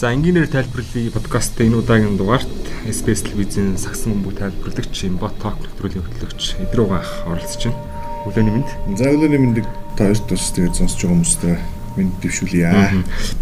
[0.00, 2.48] За энгийнээр тайлбарлалын подкаст энэ удаагийн дугаарт
[2.88, 7.84] SBS телевизийн сагсан бөмбөг тайлбарлагч Bot Talk нэвтрүүлгийн хөтлөгч Идрүү гаах оролцож байна.
[8.24, 8.70] Өглөөний мэнд.
[8.96, 9.68] За өглөөний мэнд
[10.00, 11.56] та хоёрт бас тэгээд сонсож байгаа хүмүүстээ
[12.00, 12.72] мэд дэвшүүлье.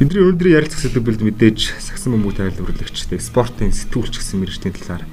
[0.02, 5.06] Бидний өнөөдрийн ярилцах сэдвүүд мэдээж сагсан бөмбөг тайлбарлагч тэгээд спортын сэтгүүлч гэсэн мэрэгчдийн талаар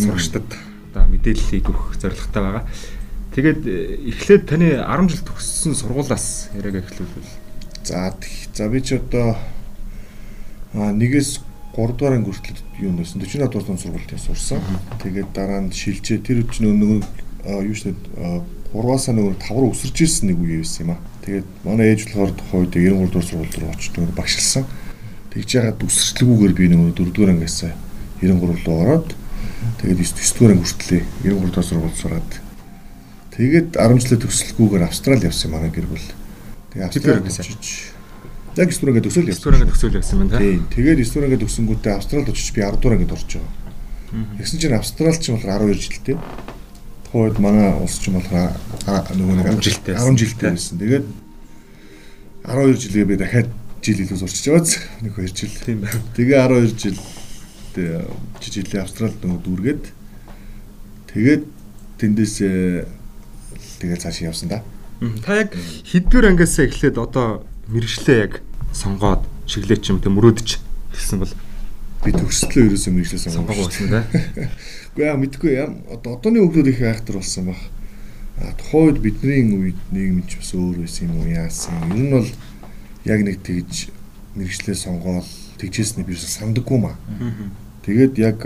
[0.00, 2.64] сурагчдад одоо мэдээллийг өгөх зорилготой байгаа.
[3.36, 3.60] Тэгээд
[4.16, 7.32] эхлээд таны 10 жил төгссөн сургуулаас яриаг эхлүүлвэл.
[7.84, 9.36] За за би ч одоо
[10.74, 11.40] нэгээс
[11.74, 14.60] 3 дугаар анги хүртэл юу нөөсөн 40 дугаар сургуультын сурсан.
[15.02, 16.98] Тэгээд дараа нь шилжээ тэр үчиг нөгөө
[17.66, 17.94] юу шнэ
[18.74, 21.00] 3-аас нөгөө 5 руу өсөрж ирсэн нэг үе байсан юм аа.
[21.22, 24.64] Тэгээд манай ээж болохоор тухайн үед 93 дугаар сургууль руу очиж нөгөө багшилсан.
[25.30, 27.58] Тэгж яагаад өсөрчлгүүгээр би нөгөө 4 дугаар ангиас
[28.18, 29.08] 93 руу ороод
[29.78, 32.30] тэгээд 9 дугаар анги хүртлээ 93 дугаар сургууль сураад
[33.34, 36.06] тэгээд 10 жилээ төгсөлгүүгээр Австрали явсан манай гэр бүл.
[36.74, 37.93] Тэгээд Австрали очиж
[38.54, 39.42] Яг 9 дугаар ингээд төсөөл явсан.
[39.42, 40.62] 9 дугаар ингээд төсөөл явсан байна тийм.
[40.70, 43.64] Тэгээд 9 дугаар ингээд төгсөнгүүтээ Австралид очиж би 10 дугаар ингээд орж байгаа.
[44.38, 46.16] Тэгсэн чинь Австрал ч болохоор 12 жилтэй.
[47.10, 48.54] Тухайд манай улс ч болохоор
[49.10, 50.78] нөгөө нэг 10 жилтэй 10 жилтэй байсан.
[50.78, 51.06] Тэгээд
[52.46, 53.50] 12 жилээ би дахиад
[53.82, 55.54] жил илүү сурчиж байгааз нэг 2 жил.
[55.66, 55.98] Тийм байна.
[56.14, 56.98] Тэгээ 12 жил
[57.74, 59.84] жилээ Австралид нөгөө дүүргээд
[61.10, 61.42] тэгээд
[61.98, 62.34] тэндээс
[63.82, 64.62] тэгээд цааш явсан да.
[65.26, 65.50] Та яг
[65.90, 70.58] хэдвэр ангиас эхлээд одоо мэрэгчлээ яг сонгоод чиглэж юм тэг мөрөөдч
[70.92, 71.32] гэсэн бол
[72.04, 74.02] би төгсөлөө ерөөсөө мэрэгчлээ сонгоогүй болсон да.
[74.92, 77.60] Үгүй яа мэдгүй яа одоо одооны хүмүүс их айхтар болсон баг.
[78.36, 81.80] А тухайд бидний үед нийгэм ч бас өөр байсан юм уу яасан.
[81.88, 82.28] Ер нь бол
[83.08, 83.88] яг нэг тэгж
[84.36, 85.24] мэрэгчлээ сонгоол
[85.56, 86.96] тэгжсэн нь би сандаггүй маа.
[87.88, 88.44] Тэгээд яг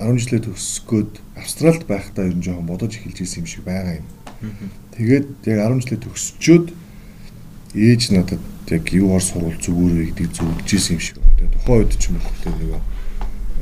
[0.00, 4.06] 10 жилээ төгсгөөд Австралид байхдаа ер нь жоохон бодож эхэлж исэн юм шиг байгаа юм.
[4.96, 6.66] Тэгээд яг 10 жилээ төгсчөөд
[7.74, 11.36] ээж надад яг юугаар сурвал зүгээр вэ гэдгийг зөвлөж исэн юм шиг байна.
[11.38, 12.82] Тэгээ тухайн үед ч юм уу нөгөө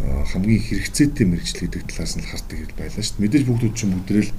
[0.09, 3.23] хамгийн хэрэгцээтэй мэрэгжил гэдэг талаас нь хардаг хэл байлаа шүү дээ.
[3.25, 4.31] Мэдээж бүгдүүд ч бүдрэл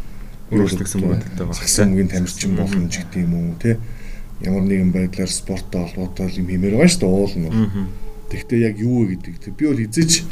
[0.50, 1.58] өөрчлөгсөн бодогтой байна.
[1.58, 3.78] Сагсангийн тамирчин болно ч гэдэг юм уу те.
[4.42, 7.50] Ямар нэгэн байдлаар спорттой холбоотой юм хэмээр байгаа шүү дээ уул нь.
[8.30, 9.54] Тэгвэл яг юу вэ гэдэг.
[9.54, 10.26] Би бол эзэж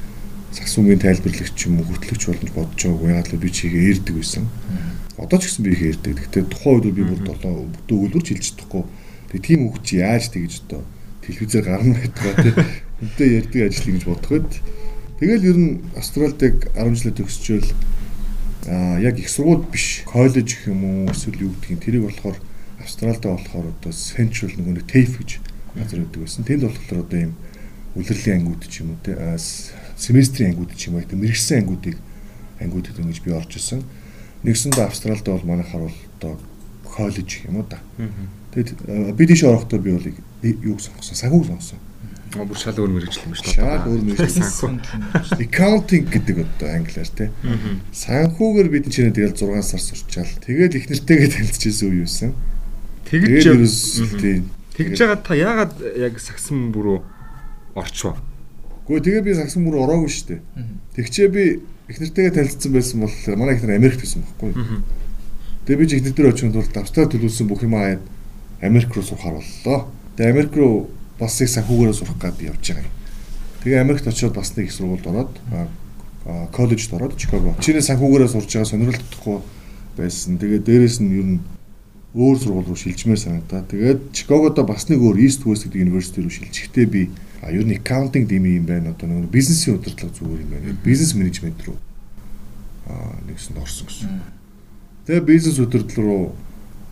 [0.54, 3.10] сагсангийн тайлбарлагч юм уу хөтлөгч болно бодож байгаагүй.
[3.14, 4.46] Яг л би чигээ eerдэг байсан.
[5.18, 6.18] Одоо ч гэсэн би их eerдэг.
[6.30, 8.86] Тэгвэл тухайн үед би бүр долоо бүтэн өгүүлбэрч хэлж чадахгүй
[9.32, 10.82] Тэгээ тийм чи яаж тэгж одоо
[11.28, 12.54] телевизээр гарна гэдгаа тий.
[13.04, 14.48] Үнтэй ярьдаг ажил гэж бодоход
[15.20, 17.70] тэгэл ер нь Австралид 10 жилээ төгсчөөл
[18.68, 22.38] аа яг их сургууль биш коллеж гэх юм уу эсвэл юу гэдгийг тэрийг болохоор
[22.80, 25.32] Австралид болохоор одоо Central нөгөө нэг TAFE гэж
[25.76, 26.44] газар үүдэг байсан.
[26.48, 27.34] Тэнд болохоор одоо ийм
[27.96, 29.14] үлрэлийн ангиуд ч юм уу те
[30.00, 31.98] семестрийн ангиуд ч юм уу те мэрэгсэн ангиудыг
[32.60, 33.84] ангиудад ингэж би орж исэн.
[34.44, 36.34] Нэгсэндээ Австралид бол манайхаар бол одоо
[36.86, 37.82] коллеж юм уу да.
[38.54, 40.08] Тэгэд би тийш орохдоо би бол
[40.44, 41.16] юуг сонгосон?
[41.16, 41.80] Санхүүг сонгосон.
[42.36, 43.56] Аа бүр шал өөр мэрэгжил юм шүү дээ.
[43.56, 45.40] Шал өөр мэрэгжил санхүү.
[45.48, 47.30] Accounting гэдэг одоо англиар тий.
[47.96, 50.32] Санхүүгээр бид чинь тэгэл 6 сар сурчаал.
[50.44, 52.36] Тэгэл их нэртэйгээ танилцчихсэн үе юусэн.
[53.08, 53.48] Тэгж.
[54.76, 57.00] Тэгж байгаа та яагаад яг сагсан бүрөө
[57.80, 58.20] орчвоо?
[58.86, 60.42] Гэхдээ тэгээ би сагсан бүр ороогүй шүү дээ.
[61.00, 61.44] Тэгчээ би
[61.88, 64.52] их нэртэйгээ танилцсан байсан бол манай их нар Америкт байсан байхгүй.
[65.64, 67.98] Тэгээ би ч их нэр дээр очихын тулд Австрали төлөвлөсөн бүх юм аа
[68.62, 69.88] Америк руу сурахаар боллоо.
[70.18, 72.94] Тэгээ Америк руу бас их санхүүгээрээ сурах гээд явж байгаа юм.
[73.64, 75.34] Тэгээ Америкт очиод бас нэг сургуульд ороод
[76.52, 77.56] коллежд ороод Чикаго.
[77.62, 79.42] Чиний санхүүгээрээ сурж байгаа сонирхолтой
[79.98, 80.38] байсан.
[80.38, 81.40] Тэгээ дээрэс нь ер нь
[82.18, 83.62] өөр сургууль руу шилжмээр санагдаа.
[83.70, 87.10] Тэгээд Чикагодо бас нэг өөр East West гэдэг университет рүү шилжихдээ би
[87.46, 88.94] ер нь accounting дими юм байна.
[88.94, 90.78] Одоо нэг бизнесийн удирдлага зүгээр юм байна.
[90.82, 91.78] Бизнес менежмент рүү
[92.90, 94.22] аа нэгсэнд орсон гэсэн.
[95.06, 96.26] Тэгээ бизнес удирдлага руу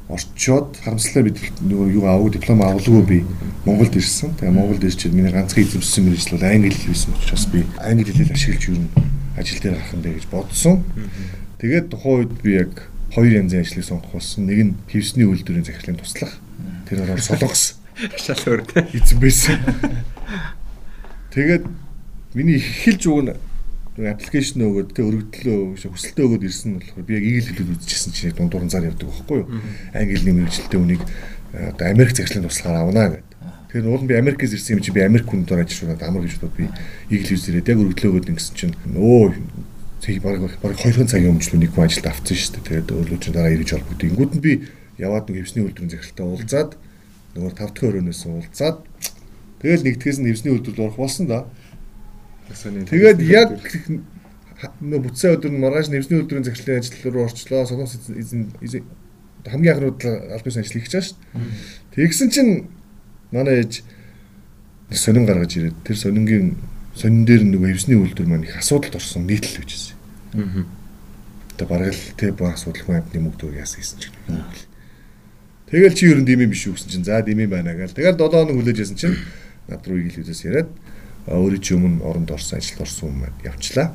[0.10, 3.18] орчоод харамслаа бид нөгөө юу авах диплом авалгүй би
[3.66, 4.38] Монголд ирсэн.
[4.38, 8.38] Тэгээ Монголд ирчихэд миний ганцхан эзэмшсэн мэрэгжил бол англи хэл байсан учраас би англи хэлээр
[8.38, 8.86] ашиглаж юу
[9.34, 10.76] ажил дээр гарах юм дэ гэж бодсон.
[11.58, 12.72] Тэгээд тухайн үед би яг
[13.18, 14.46] хоёр янзын ажлыг сонгох болсон.
[14.46, 16.38] Нэг нь хевсний үйлдвэрийн захирлын туслах.
[16.86, 17.82] Тэр ороор солонгос
[18.22, 18.62] шал өөр
[18.94, 19.58] эзэн байсан.
[21.34, 21.66] Тэгээд
[22.38, 23.34] миний эхэлж уг нь
[23.96, 28.12] аппликейшн өгөөд тэ өргөдлөө хүсэлтээ өгөөд ирсэн нь болохоор би яг ийг л хэлээд үзчихсэн
[28.12, 29.48] чинь дундуур зар явдаг байхгүй юу.
[29.96, 31.02] Англи нэмэрчлэлтэй үнийг
[31.56, 33.24] одоо Америк захирлын туслахаар авнаа гэдэг.
[33.72, 36.60] Тэгэхээр уул нь би Америкээс ирсэн юм чи би Америк хүндээр ажиллаад амар гэж бодоод
[36.60, 36.68] би
[37.08, 39.32] ийг л үзэрээд яг өргөдлөө өгөөд ингэсэн чинь өө
[40.04, 42.68] тэг баг баг 2 цагийн өмнө нэг хүн ажилд авцсан шүү дээ.
[42.68, 44.10] Тэгээд өөрлөө чи дараа ирж холбогдсон.
[44.12, 44.54] Ингүүд нь би
[45.00, 46.72] яваад нэг хевсний үйлдвэрийн захиралтай уулзаад
[47.36, 48.78] нөгөө 5 дахь өрөөнөөс уулзаад
[49.60, 51.48] тэгэл нэгтгэс нь хевсний үйлдвэрт орох болсон да.
[52.50, 53.50] Тэгээд яг
[54.80, 57.66] нөө бүтсэн өдөр нь маргааш нэвсний өдрийн захирлын ажил руу орчлоо.
[57.66, 58.86] Солонгос эзэн
[59.46, 62.08] хамгийн анхнууд аль биесийн ажил хийж дээ.
[62.08, 62.52] Тэгсэн чинь
[63.32, 63.84] манай ээж
[64.92, 66.56] сонин гаргаж ирээд тэр сонингийн
[66.96, 69.96] сонин дээр нөгөө хевсний үйлдвэр маань их асуудалд орсон нийтлэл байжсэн.
[70.40, 70.64] Аа.
[71.60, 74.18] Тэгээ бараг л тэ баг асуудалгүй амтны мөнгө яасан гэсэн чинь.
[75.68, 77.92] Тэгэл чи ер нь димэн биш үү гэсэн чинь за димэн байна гээл.
[77.92, 79.18] Тэгэл 7 хоног хүлээж ясан чинь
[79.70, 80.70] над руу игэлүүдээс яриад
[81.28, 83.94] өөрийн чи өмнө оронд орсон ажилд орсон юм явчлаа.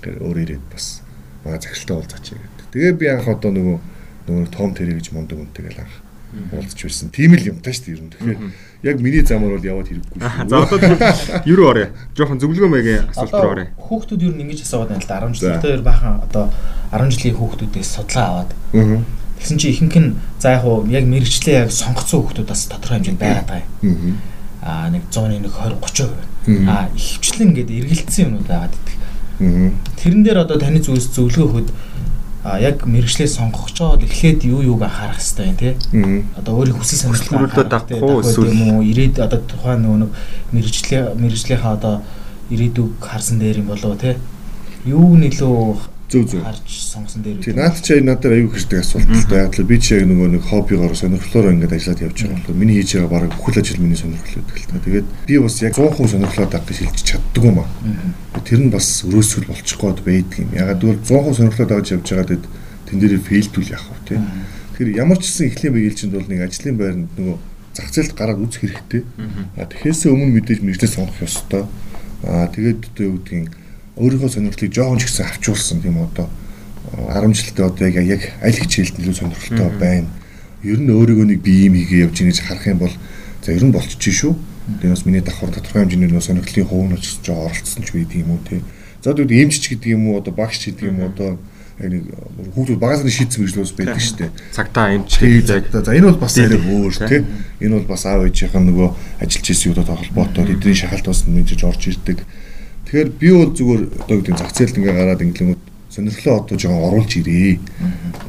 [0.00, 1.02] Тэгэхээр өөр ирээд бас
[1.44, 2.64] маа захиралтай уулзаач гэдэг.
[2.72, 3.76] Тэгээ би анх одоо нөгөө
[4.24, 5.94] нөгөө том тэрэ гэж мундаг үнтэйгээл анх
[6.56, 7.12] уулзч байсан.
[7.12, 8.12] Тийм л юм таа шүү дээ ер нь.
[8.16, 8.40] Тэгэхээр
[8.84, 10.48] яг миний замаар бол яваад хэрэггүй шүү.
[10.48, 10.78] За одоо
[11.52, 11.86] юу орё?
[12.16, 13.66] Жохон зөвлөгөө маягийн асуулт руу орё.
[13.78, 16.44] Хүүхдүүд ер нь ингэж асууад байна л да 10 жилдээ бахан одоо
[16.90, 18.50] 10 жилийн хүүхдүүдээс судалгаа аваад.
[19.38, 23.20] Тэгсэн чи ихэнх нь за яг уу яг мэрэгчлээ яг сонгоцсон хүүхдүүд бас тодорхой хэмжээнд
[23.20, 24.18] байгаад байгаа юм.
[24.64, 26.33] Аа нэг 100-ны нэг 20 30%.
[26.46, 28.96] Аа ихвчлэн ингээд эргэлдсэн юмнууд байгаад идэх.
[30.00, 31.68] Тэрэн дээр одоо таны зүйлс зөвлөгөө өгөхөд
[32.44, 35.72] а яг мэрэгчлээ сонгох ч жоод эхлээд юу юуг анхаарах хэрэгтэй юм тий.
[36.36, 40.10] Одоо өөрийн хүсэл сонирхлоо дагах уу эсвэл юм уу ирээд одоо тухайн нөгөө нэг
[40.52, 41.94] мэрэгчлээ мэрэгжлийнхаа одоо
[42.52, 44.20] ирээдүг харсан дээр юм болов тий.
[44.84, 46.42] Юу нэлөө Зөв зөв.
[46.46, 47.42] Харж сонгосон дээр.
[47.42, 49.42] Тийм наад чи надад аюу хэрэгтэй асуулт л да.
[49.50, 52.78] Яг л би чи яг нөгөө нэг хоббигоор сонирхлоор ингээд ажиллаад явж байгаа болохоор миний
[52.78, 54.78] хийж байгаа баг бүхэл ажил миний сонирхол байдаг л та.
[54.86, 57.68] Тэгээд би бас яг 100% сонирхлоод авах гэж хэлж чаддгүй юм аа.
[58.46, 60.50] Тэр нь бас өрөөсгөл болчих гээд байдаг юм.
[60.54, 62.44] Ягаад гэвэл 100% сонирхлоод авч явж байгаа гэд
[62.86, 64.18] тэн дээр фейлдүүл яах вэ тий.
[64.78, 67.36] Тэгэхээр ямар ч гэсэн эхлэн биелжинд бол нэг ажлын байранд нөгөө
[67.74, 69.02] зах зээлд гараад үзэх хэрэгтэй.
[69.58, 71.66] А тэгэхээр өмнө мэдээж мэрэгчлээ сонгох ёстой.
[72.22, 73.63] А тэгээд одоо юу гэдгийг
[73.94, 76.26] өөрийнхөө сонирхлыг жоохон ч гэсэн авчулсан тийм одоо
[76.98, 80.10] 10 жилдээ одоо яг яг аль хичээлд нэлээд сонирхолтой байна.
[80.66, 82.94] Ер нь өөрийгөө нэг бие юм хийгээ явж ингэж харах юм бол
[83.42, 84.34] за ер нь болчих шүү.
[84.82, 88.18] Тэгээ бас миний давхар тодорхой хэмжээний нөө сонирхлын хувь нь ч жоо оролцсон ч байдаг
[88.18, 88.60] юм уу тий.
[88.98, 91.30] За тэгвэл эмчч гэдэг юм уу одоо багш гэдэг юм уу одоо
[91.78, 92.02] яг нэг
[92.50, 94.30] хүүхдүүд багаас нь шийдсэн мэтлээс байдаг шүү дээ.
[94.50, 95.70] Цагтаа эмч гэдэг.
[95.70, 97.22] За энэ бол бас арай өөр тий.
[97.62, 98.88] Энэ бол бас аав ээжийнхэн нөгөө
[99.22, 102.18] ажиллаж исэн юудад холбоотой эдний шахалт бас мэдээж орж ирдэг
[102.94, 107.12] Тэгэхээр би бол зүгээр одоо гэдэг зах зээлд ингээ гараад инглингүүд сонирхлоо одоо жоохон оруулж
[107.18, 107.58] ирээ.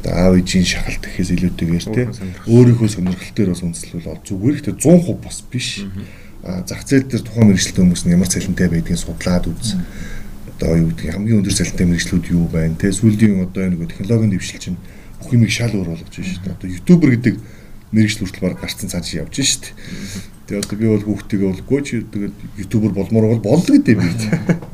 [0.02, 2.10] Одоо аав ээжийн шахалт гэхээс илүүтэйгээр те
[2.50, 5.86] өөрийнхөө сонирхол дээр бас үндэслэл зүгээр ихтэй 100% бас биш.
[6.42, 9.78] Зах зээл дээр тухайн мэрэгчлээ хүмүүс нь ямар цалинтай байдгийг судлаад үз.
[10.58, 14.58] Одоо юу гэдэг хамгийн өндөр цалинтай мэрэгчлүүд юу байна те сүүлийн одоо энэ технологийн дэвшил
[14.58, 14.82] чинь
[15.22, 16.54] бүх юмыг шал өөр болгож байна шүү дээ.
[16.58, 17.34] Одоо ютубер гэдэг
[17.94, 20.34] мэрэгжил хүртэл баг гарцсан цааш явж шүү дээ.
[20.46, 24.08] Тэгээ одоо би бол хүүхдтэйгээ бол гооч тэгээд ютубер болмоор бол болно гэдэг би.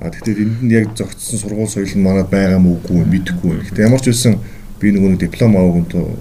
[0.05, 3.73] А тэгэхээр энд нь яг зөгцсөн сургууль соёл нь манад байгаа мó үгүй мэдэхгүй.
[3.73, 4.37] Гэхдээ ямар ч үсэн
[4.77, 6.21] би нөгөө нэг диплом аваагүй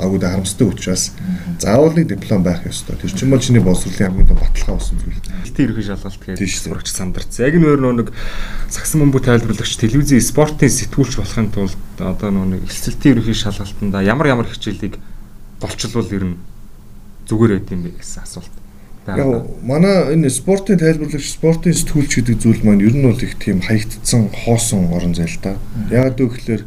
[0.00, 1.12] агууд харамсдаг учраас
[1.60, 2.96] заавал нэг диплом байх ёстой.
[2.96, 5.20] Тэр чинь бол чиний боловсролын хамгийн баталгаа болсон зүйл.
[5.44, 7.32] Илтийн ерхий шалгалт гэдэг сурагч сандарч.
[7.40, 8.12] Яг нь өөр нэг
[8.68, 14.48] сагсан бөмбөг тайлбарлагч телевизийн спортын сэтгүүлч болохын тулд одоо нэг эсэлтийн ерхий шалгалтанда ямар ямар
[14.48, 15.00] хичээлийг
[15.60, 16.36] болчлвол ер нь
[17.28, 18.65] зүгээр байд юм бэ гэсэн асуулт.
[19.06, 23.62] Яг манай энэ спортын тайлбарлагч, спортын сэтгүүлч гэдэг зүйл маань ер нь бол их тийм
[23.62, 25.54] хаягдсан, хоосон орон зай л да.
[25.94, 26.66] Яг гэвэл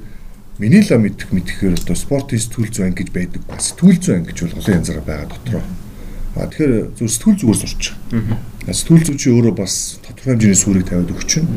[0.55, 4.55] миний л мэдэх мэдхээр одоо спортын сэтгүүл зүйн гэж байдаг ба сэтгүүл зүйн гэж бол
[4.55, 5.63] олон янзаар байгаа дотроо.
[6.39, 7.83] А тэгэхээр зөв сэтгүүл зүгээр сурч.
[8.71, 11.49] Сэтгүүл зүй чи өөрөө бас тодорхой хэмжээний сүрийг тавиад өгч чинь.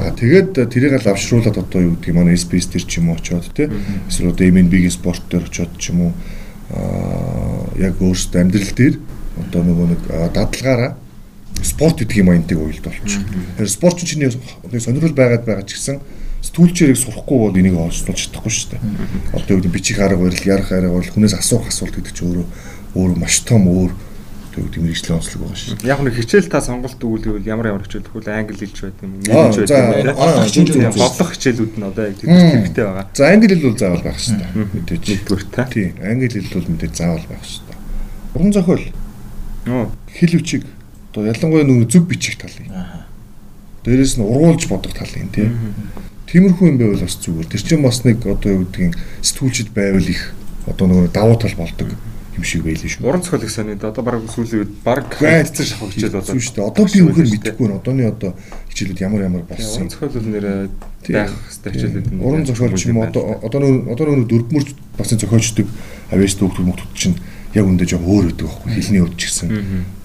[0.00, 3.68] А тэгээд тэрийг лавшруулад одоо юу гэдэг манай SPS төр ч юм уу очоод тий.
[4.08, 6.12] Эсвэл одоо MNB-гийн спорт төр очоод ч юм уу
[6.72, 8.96] а яг өөрсдөө амьдрал дээр
[9.40, 10.00] одоо нөгөө нэг
[10.34, 10.92] дадлагаараа
[11.62, 13.22] спорт гэдэг юм аянтыг уйлд болчих.
[13.58, 15.98] Тэгэхээр спорт чинь нэг сонирхол байгаад байгаа ч гэсэн
[16.44, 18.82] сэтгүүлчээрийг сурахгүй бол энийг олжуулж чадахгүй шүү дээ.
[19.32, 22.46] Одоо юу бичих арга барил, ярах арга барил, хүнээс асуух асуулт гэдэг чинь өөрөө
[23.00, 23.92] өөр маш том өөр
[24.54, 25.88] гэдэг мэрэгжлийн онцлог байгаа шүү.
[25.88, 29.56] Яг нэг хичээл та сонголт өгүүлвэл ямар ямар хичээл өгвөл англи хэлж байд юм, нэлж
[29.66, 30.94] байд юм.
[30.94, 33.06] Бодлого хичээлүүд нь одоо яг тэдгээр хэрэгтэй байгаа.
[33.18, 34.50] За англи хэл бол заавал байх шүү дээ.
[34.54, 35.02] Мэдээж.
[35.10, 35.62] Нэгдүгээр та.
[35.66, 37.78] Тийм, англи хэл бол мэдээж заавал байх шүү дээ.
[38.38, 38.84] Уран зохиол
[39.64, 40.64] хэл үчиг
[41.12, 42.68] одоо ялангуяа нөгөө зөв бичих талын.
[43.84, 45.50] Дээрээс нь ургуулж бодох талын тий.
[46.28, 47.48] Тиймэрхүү юм байвал бас зүгээр.
[47.48, 50.34] Тэр чинь бас нэг одоо юу гэдгийг сэтгүүлчд байвал их
[50.66, 51.94] одоо нөгөө давуу тал болдог
[52.34, 53.06] юм шиг байлээ шүү.
[53.06, 56.34] Уран зохиолыг санаад одоо баг сүүлийн үед баг хайцсан шахах хичээл болоо.
[56.34, 56.66] Шүү дээ.
[56.66, 57.78] Одоо би үгээр мэдэхгүй нэ.
[57.78, 58.30] Одооны одоо
[58.74, 59.86] хичээлүүд ямар ямар болсон.
[59.86, 60.58] Уран зохиол бол нэрээ
[61.14, 62.18] байх хэвээр хичээлүүд юм.
[62.26, 64.68] Уран зохиол ч юм одоо одоо нөгөө одоо нөгөө дөрвмөрч
[64.98, 65.66] бас зохиолчдөг
[66.10, 67.16] авьяас төгтөг мөхтөд чинь
[67.54, 69.48] яг үндэ жоо өөр өгдөг байхгүй хэлний өд ч гэсэн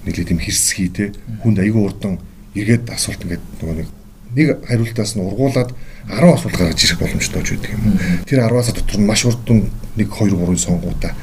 [0.06, 1.10] нэглээ тийм хэрсгий те
[1.42, 2.18] хүнд айгүй урдан
[2.54, 3.88] эргээд асуулт ингээд нөгөө нэг
[4.34, 5.74] нэг хариултаас нь ургуулад
[6.06, 7.98] 10 асуулт гаргаж ирэх боломжтой ч гэдэг юм.
[8.26, 9.66] Тэр 10-аас дотор нь маш урдан
[9.98, 11.14] 1 2 3-ын сонгуудаа.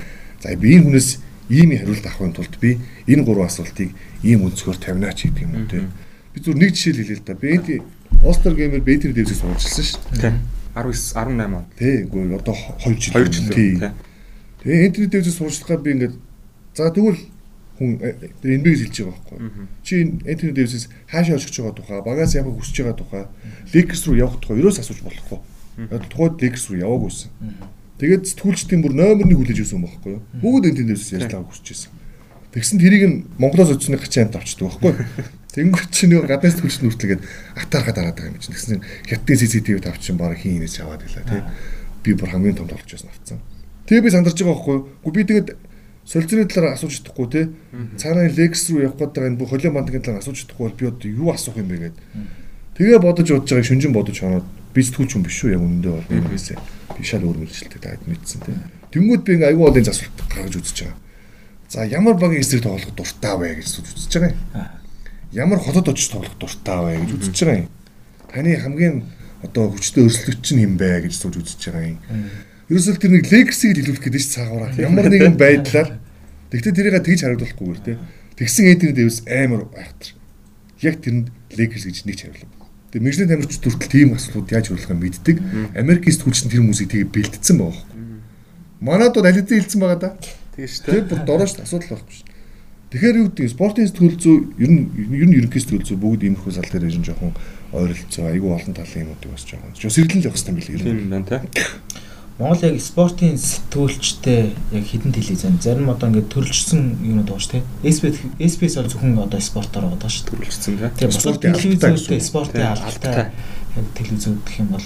[0.43, 1.10] За би энэ хүнээс
[1.48, 5.67] ийм хариулт авахын тулд би энэ гурван асуултыг ийм өнцгөр тавина ч гэдэг юм уу
[5.72, 5.88] те.
[6.36, 7.34] Би зүгээр нэг жишээл хэлээ л да.
[7.39, 7.81] Би
[8.24, 10.34] Остер геймер Бэтер дэвсийг сурчилсан шүү дээ.
[10.75, 11.65] 19 18 он.
[11.77, 13.13] Тий, үгүй одоо 2 жил.
[13.13, 13.50] 2 жил.
[13.53, 13.77] Тий.
[14.63, 16.15] Тэгээ энтри дэвсийг сурчлахаар би ингээд
[16.77, 17.21] за тэгвэл
[17.77, 18.01] хүн
[18.41, 19.37] NBA-с хэлж байгаа байхгүй.
[19.85, 23.23] Чи Энтони Дэвисээс хаашаа очих байгаа тухай, багаас явах хүсэж байгаа тухай,
[23.73, 25.39] Lakers руу явах тухай ерөөс асууж болохгүй.
[26.09, 27.29] Тухайд Lakers руу яваагүйсэн.
[28.01, 30.21] Тэгээд сэтгүүлчдийн бүр номер 1 хүлээж өгсөн байхгүй юу?
[30.41, 31.91] Бүгд Энтони Дэвисээс ярьж авах хүсэж байсан.
[32.57, 34.93] Тэгсэн тэрийг нь Монголоос очсны гачаанд авчдаг байхгүй.
[35.57, 37.21] Тэнгүүт чи нэг гаднаас төлч нүртлгээд
[37.57, 38.53] атаархад дараад байгаа юм чинь.
[38.53, 41.41] Тэгсэн хятадын CCTV тавьчихсан баг хин инээс аваад гэлээ тий.
[42.05, 43.41] Би бүр хамгийн том толж байсан авцсан.
[43.88, 44.77] Тэгээ би сандарч байгаа байхгүй.
[45.03, 45.50] Гү би тэгээд
[46.03, 47.46] солилцооны талаар асууж чадахгүй тий.
[47.98, 51.10] Цаанаа лекс руу явах гэдэг энэ бүх холио мандгийн талаар асууж чадахгүй бол би одоо
[51.10, 51.98] юу асуух юм бэ гээд.
[52.75, 56.12] Тэгээ бодож бодож байгааг шүнжин бодож хоноод би сэтгүүлч юм биш шүү яг үнэндээ бол
[56.13, 56.60] юм хийсэн.
[56.94, 58.56] Би шал өөр мэрэгчлээ даад мэдсэн тий.
[58.91, 61.00] Тэнгүүд би ингээ аюу болын асуулт гаргаж үзэж байгаа.
[61.72, 64.77] За ямар багийн эсрэг тоглох дуртай вэ гэж үзэж байгаа юм
[65.32, 67.70] ямар хотод очиж тоглох дуртай вэ гэж үзэж байгаа юм.
[68.32, 69.03] Таны хамгийн
[69.44, 72.00] одоо хүчтэй өрсөлдөгч нь юм бэ гэж сууж үзэж байгаа юм.
[72.67, 74.75] Ерөөсөө тэр нэг гэж хэлүүлэх гэдэг чинь цаагаараа.
[74.75, 75.89] Ямар нэгэн байдлаар
[76.51, 77.95] тэгтээ тэрийг тэгж хариулахгүйгээр те.
[78.36, 80.12] Тэгсэн эдний дэвс амар айхтар.
[80.83, 82.51] Яг тэрэнд legacy гэж нэг хариулав.
[82.91, 85.38] Тэгээ мэржлийн тамирчид хүртэл тийм асуудлууд яаж хариулахыг мэддэг.
[85.79, 87.83] Америкийн сэтгүүлч нь тэр хүмүүсийг тэгээ бэлдсэн байгаа.
[88.83, 90.09] Манад бол аль хэдийн хэлсэн байгаа да.
[90.59, 90.91] Тэгээ шүү дээ.
[90.91, 92.27] Тэр бүр дороо шүү асуудал байхгүй шүү.
[92.88, 96.51] Тэгэхээр юу гэдэг спортын сэтгүүл зүй ер нь ер нь ерөнхий сэтгүүл зүй бүгд иймэрхүү
[96.55, 97.36] сал дээр ирэн жоохон
[97.75, 100.88] ойролцоо айгүй олон талын юмуудыг бас жоохон сэргэлэн л явах хэрэгтэй мэл ер нь.
[100.88, 102.06] Тийм байна тий.
[102.38, 107.63] Монгол яг спортын сэтгүүлчтэй яг хідэн телевизэн зарим одоо ингээд төрөлжсөн юмуд шүү дээ.
[107.82, 110.38] SBS SBS бол зөвхөн одоо спортоор байгаа шүү дээ.
[110.46, 111.10] Төрөлжсөн тийм.
[111.17, 113.34] Спортын телевизүүдтэй спортын албатай
[113.98, 114.86] телевизүүд гэх юм бол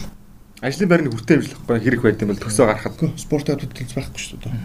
[0.64, 4.56] ажлын байрны хүртээ хэмжлэхгүй хэрэг байд юм бол төсөө гарахад спортын хөтөлбөр байхгүй шүү дээ.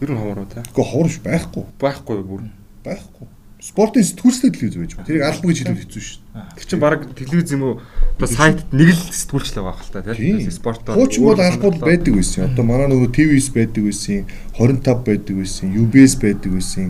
[0.00, 0.64] Ер нь ховор уу те.
[0.64, 1.64] Гэхдээ ховор биш байхгүй.
[1.76, 2.42] Байхгүй бүр
[2.88, 3.26] байхгүй.
[3.60, 5.06] Спортын сэтгүүлчтэй телевиз байж байгаа.
[5.06, 6.44] Тэрийг албан гэж хэлвэл хэцүү шүү дээ.
[6.56, 7.74] Тэр чинь баг телевиз юм уу?
[8.16, 10.36] Одоо сайтд нэг л сэтгүүлч л байгаа хэл та тийм.
[10.48, 10.96] Спортоор.
[10.96, 12.48] Хуучин бол албан байдаг байсан.
[12.48, 14.24] Одоо манай нөгөө ТV-с байдаг байсан,
[14.56, 16.88] 25 байдаг байсан, UBS байдаг байсан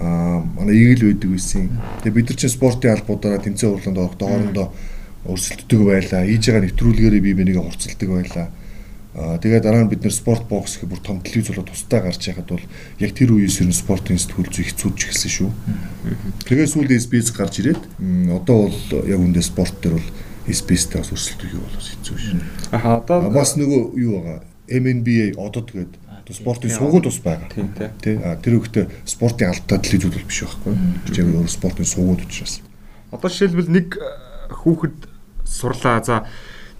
[0.00, 1.68] аа манай игэл байдаг байсан.
[2.04, 4.66] Тэгээ бид нар чинь спортын албуудаараа тэмцээн урланд орохдоо хоорондоо
[5.24, 6.24] өрсөлддөг байлаа.
[6.28, 8.46] Хийж байгаа нэвтрүүлгээрээ бие бинийгээ хурцлдаг байлаа.
[9.16, 12.28] Аа тэгээ дараа нь бид нэр спорт бокс гэх бүр том телевиз болоод тусдаа гарч
[12.28, 12.64] яхад бол
[13.00, 15.50] яг тэр үеэс ер нь спортын сэтгүүл зүй хэцүүдж эхэлсэн шүү.
[16.44, 17.80] Тэгээ сүүлд SBS гарч ирээд
[18.28, 20.08] одоо бол яг үндэ спорт төр бол
[20.52, 22.40] SBS-тэй бас өрсөлдөх юу болоос хэцүү шүү.
[22.76, 25.92] Аа одоо бас нөгөө юу байгаа MNBA одод гээд
[26.36, 27.48] спортын суугууд бас байгаа.
[27.54, 28.20] Тийм тий.
[28.20, 30.74] А тэр үгтээ спортын албатай телевизүүд бол биш байхгүй.
[31.06, 32.60] Тэр чинь өөр спортын суугууд учраас.
[33.14, 33.96] Одоо жишээлбэл нэг
[34.50, 34.96] хүүхэд
[35.46, 36.02] сурлаа.
[36.02, 36.26] За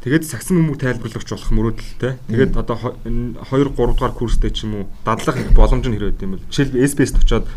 [0.06, 2.14] Тэгээд сагсан өмг тайлбарлагч болох мөрөөдөлтэй.
[2.30, 6.46] Тэгээд одоо 2 3 дугаар курстэй ч юм уу дадлах боломж нь хэрэг юм бол
[6.46, 7.50] жишээл SBS-т очоод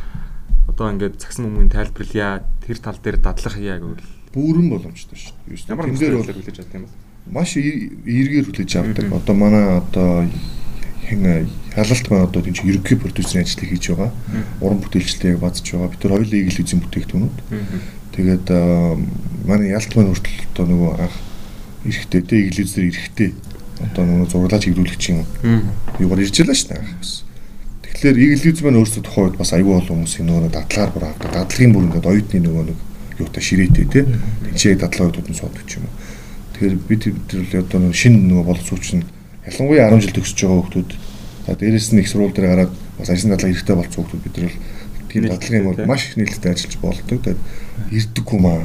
[0.66, 4.02] одоо ингээд сагсан өмгийн тайлбарлая тэр тал дээр дадлах яа гэвэл
[4.34, 5.38] бүрэн боломжтой шүү.
[5.70, 6.98] Ямар тэн дээр бол хүлээж авдаг юм бол
[7.38, 9.06] маш эргээр хүлээж авдаг.
[9.14, 10.10] Одоо манай одоо
[11.06, 11.46] хэн
[11.78, 14.10] халалт маань одоо тийм ерөнхий продюсерийн ажлыг хийж байгаа.
[14.58, 15.94] Уран бүтээлчлэлийг базж байгаа.
[15.94, 17.38] Бид тэр хоёулаа игэл үзэн бүтээгдэхүүнүүд.
[18.18, 18.48] Тэгээд
[19.46, 21.29] манай ялт маань хүртэл одоо нөгөө анх
[21.86, 23.30] эрэхтэй тэ иглизээр эрэхтэй
[23.80, 25.24] одоо нөгөө зураглаж хөвлүүлэгчийн
[26.04, 26.84] юугаар ирж ялаа дээ.
[28.00, 31.30] Тэгэхээр иглиз маань өөрсдөө тухайн үед бас аюул олон хүмүүсийн нөгөө дадлагаар бүр авдаг.
[31.32, 32.80] Дадлагын бүр ингээд оюутны нөгөө нэг
[33.20, 34.04] юутай ширээтэй тий.
[34.52, 35.88] Тэнцээ дадлага оюутууд нь суудаг юм.
[36.60, 39.08] Тэгэхээр бид тэр одоо нөгөө шинэ нөгөө боловсруучч нь
[39.48, 40.96] ялангуяа 10 жил төгсөж байгаа хүмүүс
[41.48, 44.56] за дээрэс нь их сурвал дээр гараад бас ажлын дадлага эрэхтэй болсон хүмүүс бид нар
[45.08, 47.20] тийм дадлагын бол маш их нээлттэй ажиллаж болдог.
[47.24, 47.40] Тэгээд
[47.92, 48.64] ирдэг юм аа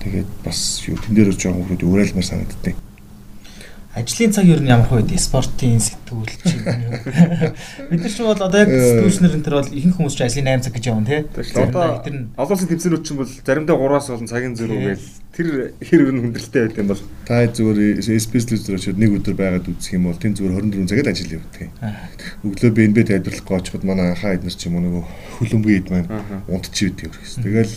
[0.00, 2.76] Тэгээд бас юу тэн дээр жоохон хүмүүс уурайлмаар санагддаг.
[3.90, 6.62] Ажлын цаг ер нь ямар хувь спортын сэтгүүлч юм.
[7.90, 10.62] Бид нар ч бол одоо яг сэтгүүлчнэр энэ төр бол ихэнх хүмүүс ч ажлын 8
[10.62, 11.26] цаг гэж явна тий.
[11.58, 11.98] Одоо
[12.38, 15.46] олон улсын тэмцээнүүд ч бол заримдаа 3-аас болон цагийн зөрүү гээл тэр
[15.82, 19.98] хэр ер нь хүндрэлтэй байт юм бол та зүгээр телевизээр очиод нэг өдөр байгаад үзэх
[19.98, 21.44] юм бол тэн зүгээр 24 цагаад ажил юм.
[22.46, 25.04] Өглөө БНБ тайлбарлах гоочход манай анхаа эднэр ч юм уу нөгөө
[25.42, 26.10] хөлбөмбөгийн эд маань
[26.46, 27.12] унтчихвд юм.
[27.42, 27.74] Тэгэл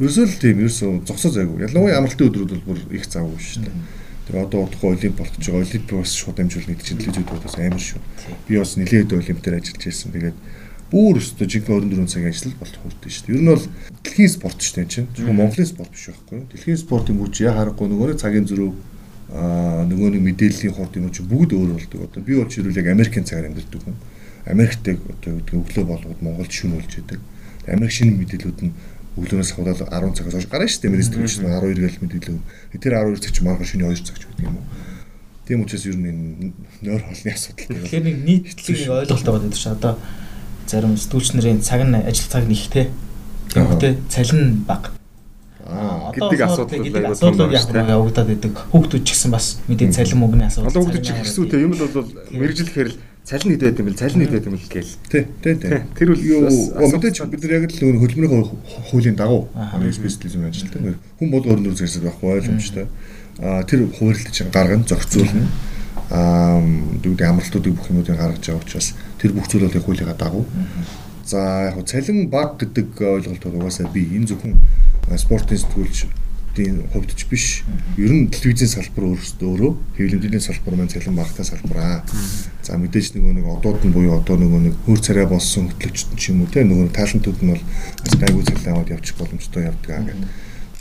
[0.00, 1.66] Ерөөсөө л тийм ерөөсөө зогсоо зайгүй.
[1.68, 3.76] Ялангуяа амралтын өдрүүд бол бүр их завгүй шүү дээ.
[4.22, 5.66] Тэгээ одоо удахгүй олимп болох гэж байгаа.
[5.68, 8.00] Олимп бас шууд амжуул нэг чинь телевизүүд бас амар шүү.
[8.48, 10.12] Би бас нэлээд олимпиар ажиллаж байсан.
[10.16, 10.38] Тэгээд
[10.92, 13.36] бүр өстө жинхэнэ 24 цагийн ажил болох хүрдэ шүү дээ.
[13.36, 13.64] Ер нь бол
[14.04, 15.08] дэлхийн спорт шүү дээ чинь.
[15.12, 16.46] Зөвхөн Монголын спорт биш байхгүй юу?
[16.52, 18.70] Дэлхийн спортын мөч яа харахгүй нөгөө цагийн зөрүү
[19.32, 22.00] аа нөгөө нэг мэдээллийн хурд юм чинь бүгд өөр болдог.
[22.12, 23.96] Одоо би бол чирүүл яг Америкийн цагаар амьдардаг хүн.
[24.44, 27.20] Америктэй одоо өглөө болгоод Монголд шөнө болж идэг.
[27.72, 28.72] Америк шинэ мэдээлүүд нь
[29.16, 30.92] өглөөнөөс хаваад 10 цагаас хойш гарна шүү дээ.
[30.96, 32.40] Мэрис төвч 12 гээл мэдээлэл.
[32.80, 34.64] Тэр 12 цаг чи маргааш шөнийн 2 цаг ч гэдэг юм уу.
[35.44, 37.76] Тийм учраас ер нь энэ нойр холны асуудал.
[37.76, 39.72] Тэгэхээр нэг нийтлэг нэг ойлголттой болоод шүү.
[39.76, 39.94] Одоо
[40.64, 42.88] зарим сэтгүүлч нарын цаг нь ажил цаг нэг те.
[43.52, 44.96] Тэгэхдээ цалин бага.
[45.68, 48.54] Аа гэдэг асуудал яг явагдаад байдаг.
[48.72, 50.72] Хүүхдүүд ч гэсэн бас мэдээ цалин мөнгөний асуудал.
[50.72, 52.90] Одоо хүүхдүүд ч ихсүү те юм л бол мэрэгжил гэхээр
[53.24, 54.94] цалин хэд байт юм бэл цалин хэд байт юм бэл гээл.
[55.08, 55.80] Тий, тий, тий.
[55.94, 58.46] Тэр бол юу мэдээж бид нар яг л нөгөө хөдөлмөрийн
[58.90, 59.46] хуулийн дагуу
[59.94, 60.98] специализм ажилтдаг.
[61.18, 62.86] Хүн бол өөр нөр зэрэг байхгүй ойлгомжтой.
[63.38, 65.46] Аа тэр хуваарлаж гаргана, зохицуулна.
[66.10, 66.58] Аа
[66.98, 70.44] дүүдэд амралтуудыг бүх юмудыг гаргаж байгаа учраас тэр бүх зүйл бол яг хуулийнхаа дагуу.
[71.22, 74.58] За яг цалин баг гэдэг ойлголт бол угаасаа би энэ зөвхөн
[75.14, 76.21] спортын сэтгүүлч
[76.54, 77.64] тийм хувьд ч биш.
[77.96, 82.04] Ер нь телевизийн салбар өөрөөсөө өөрөө хэвлэмжийн салбар маань цалин багтаа салбар аа.
[82.62, 86.30] За мэдээж нөгөө нэг одууд нь буюу одоо нөгөө нэг хөр царай болсон хөтлөгчд ч
[86.30, 87.64] юм уу те нөгөө талантууд нь бол
[88.04, 90.28] бас гайгүй цалин аваад явчих боломжтой явдаг аа гэдэг.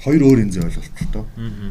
[0.04, 1.24] Хоёр өөр энэ ойлголттой.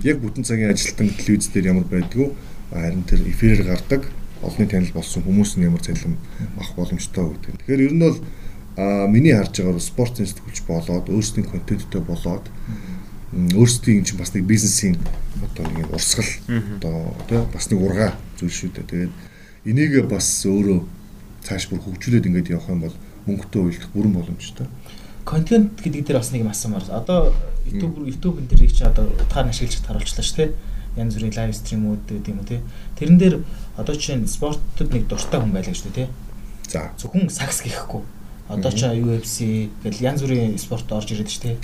[0.07, 2.33] Яг бүтэн цагийн ажилтан телевиз дээр ямар байдгүй
[2.71, 4.07] харин тэр эфирээр гардаг
[4.43, 6.17] олонний танил болсон хүмүүс нь ямар цалин
[6.57, 7.61] авах боломжтой гэдэг.
[7.61, 8.19] Тэгэхээр ер нь бол
[8.77, 12.47] а миний харж байгаагаар спортын сэтгүүлч болоод өөрсдийн контенттэй болоод
[13.33, 14.99] өөрсдийн чинь бас нэг бизнесийн
[15.39, 16.27] одоо нэг урсгал
[16.79, 18.91] одоо тий бас нэг ургаа зүйл шүү дээ.
[18.91, 19.13] Тэгээд
[19.71, 20.81] энийг бас өөрөө
[21.47, 22.97] цааш бүр хөгжүүлээд ингээд явах юм бол
[23.31, 24.67] мөнгөтэй уйлдах бүрэн боломжтой.
[25.23, 26.85] Контент гэдэг дээр бас нэг юм асуумаар.
[26.91, 27.31] Одоо
[27.71, 30.51] YouTube YouTube энэ төрийг чи одоо утгаар ашиглаж харуулчлаа шүү дээ.
[30.99, 32.61] Янз бүрийн лайв стримүүд гэдэг юм уу тий.
[32.99, 33.35] Тэрэн дээр
[33.79, 36.09] одоо чинь спортод нэг дуртай хүн байлаа шүү дээ тий.
[36.67, 38.03] За зөвхөн сакс гэхгүй.
[38.51, 41.57] Одоо ч UFC гэл янз бүрийн спорт орж ирээд шүү дээ.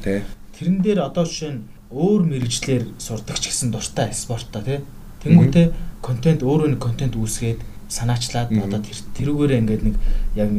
[0.57, 1.61] Тэрэн дээр одоо жишээ нь
[1.93, 4.81] өөр мэрэгчлэр сурдаг ч гэсэн дуртай спортоо тий.
[5.21, 5.67] Тэнгүүтээ
[6.01, 7.61] контент өөрөө нэг контент үүсгээд
[7.93, 8.81] санаачлаад одоо
[9.21, 9.97] тэрүүгээрээ ингээд нэг
[10.33, 10.51] яг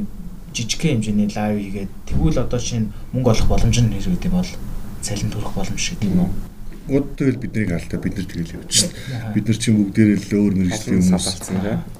[0.53, 4.51] жижигхэн хэмжээний лайв хийгээд тэгвэл одоо чинь мөнгө олох боломж нь хэрэг гэдэг бол
[5.01, 6.29] цалин төрөх боломж шиг тийм үү?
[6.87, 9.33] Год тэгэл биднийг хаалтаа бид нар тэгэл явчихна.
[9.35, 11.27] Бид нар чинь бүгдээрээ л өөр мэрэгжлийн хүмүүс.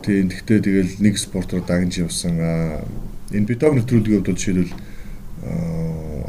[0.06, 0.26] Тийм.
[0.32, 2.40] Тэгтээ тэгэл нэг спортоор дагнж явсан.
[3.36, 4.74] Энэ битог нэвтрүүлгийн хувьд жишээлбэл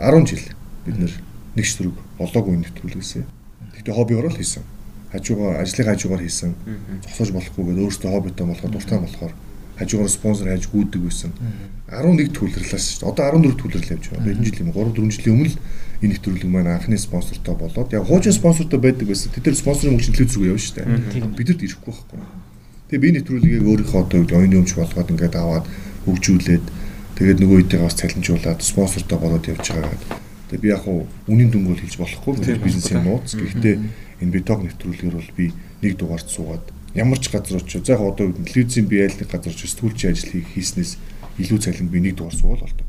[0.02, 0.44] 10 жил
[0.88, 1.12] бид нар
[1.58, 3.24] нэг шүрэг болоогүй нэвтрүүлгээсээ.
[3.74, 4.62] Тэгтээ хоббигоор л хийсэн.
[5.10, 6.54] Хажуугаар ажлын хажуугаар хийсэн.
[7.02, 9.32] Зогсоож болохгүйгээд өөрөөсөө хоббитой болохоор дуртай болохоор
[9.78, 11.30] хажуугаар спонсор хайж гүйдэг байсан.
[11.90, 13.10] 11 төлөрлөөс шүү дээ.
[13.10, 14.33] Одоо 14 төлөрлөл явж байгаа.
[14.35, 15.52] Энэ жил юм 3 4 жилийн өмнө
[15.98, 19.33] энэ нэвтрүүлэг маань анхны спонсортой болоод яг хуучин спонсортой байдаг байсан.
[19.35, 20.87] Тэд нар спонсорын мөнгө төлөв зүг явна шүү дээ.
[21.38, 22.20] Бидэд ирэхгүй байхгүй.
[22.88, 25.66] Тэгээ би нэвтрүүлгийг өөрийнхөө одоо оюуны өмч болгоод ингээд аваад
[26.04, 26.64] хөгжүүлээд
[27.18, 31.50] тэгээд нөгөө үеийг бас цалинжуулаад спонсортой болоод явж байгаа гэдэг Тэгээ би яг хуу үнийн
[31.52, 33.37] дүнг бол хэлж болохгүй бизнесийн нууц.
[33.37, 33.76] Гэхдээ
[34.24, 37.84] энэ биток нэвтрүүлгээр бол би нэг дугаард суугаад ямар ч газар очив.
[37.84, 40.96] За яг одоо телевизийн би айлны газар очив сэтгүүлчийн ажил хийснээс
[41.38, 42.87] илүү цалин би нэг дугаар суувал болдог.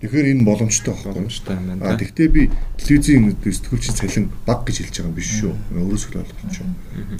[0.00, 1.92] Тэгэхээр энэ боломжтой боломжтой юм байна.
[1.92, 2.48] А тэгтээ би
[2.80, 5.52] телевизийн сэтгүүлчийн цалин баг гэж хэлж байгаа юм биш шүү.
[5.76, 6.74] Өөрөөсөө л ойлгож байна.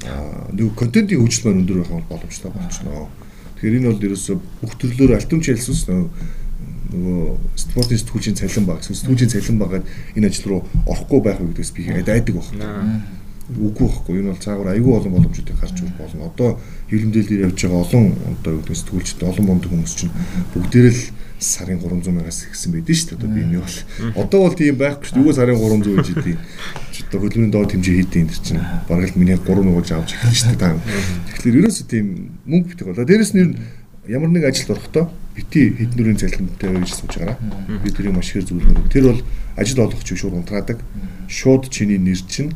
[0.08, 3.12] А нөгөө контентын хөгжил маань өндөр байх нь боломжтой болчихно.
[3.60, 4.32] Тэгэхээр энэ бол ерөөсө
[4.64, 5.84] бүх төрлөөр альтумч ялсус
[6.90, 9.84] нөгөө спортын сэтгүүлчийн цалин баг сэтгүүлчийн цалин багаад
[10.16, 13.06] энэ ажил руу орохгүй байх вэ гэдгээс би айдаг байна.
[13.50, 16.30] Үгүй байхгүй энэ бол цаагаар айгүй олон боломжуудыг гарч ирэх болно.
[16.30, 16.48] Одоо
[16.90, 20.14] хилэмдэл дээр явж байгаа олон одоо юу гэдэг сэтгүүлчд олон монд хүмүүс чинь
[20.54, 21.02] бүгдээрээ л
[21.40, 23.18] сарын 300 мянгаас ихсэн байдэн шүү дээ.
[23.18, 23.76] Одоо би энэ бол
[24.22, 25.22] одоо бол тийм байхгүй шүү дээ.
[25.24, 26.06] Үгүй сарын 300 гэж.
[26.94, 30.36] Чи одоо хөдөлмөрийн доод хэмжээ хийдیں энэ чинь бараг л миний 3 нугаж авч эхэлж
[30.36, 30.78] шүү дээ.
[31.40, 32.06] Тэгэхээр ерөөсөө тийм
[32.44, 33.08] мөнгө битэг болоо.
[33.08, 33.56] Дээрэс нь
[34.06, 35.08] ямар нэг ажилд орохдоо
[35.40, 37.40] бити хэдэн дөрвийн цалинтай гэж сууж байгаараа
[37.80, 38.92] би тэрийг маш их зөвлөнө.
[38.92, 39.22] Тэр бол
[39.56, 40.84] ажил олох чинь шууд унтраадаг.
[41.28, 42.52] Шууд чиний нэр чинь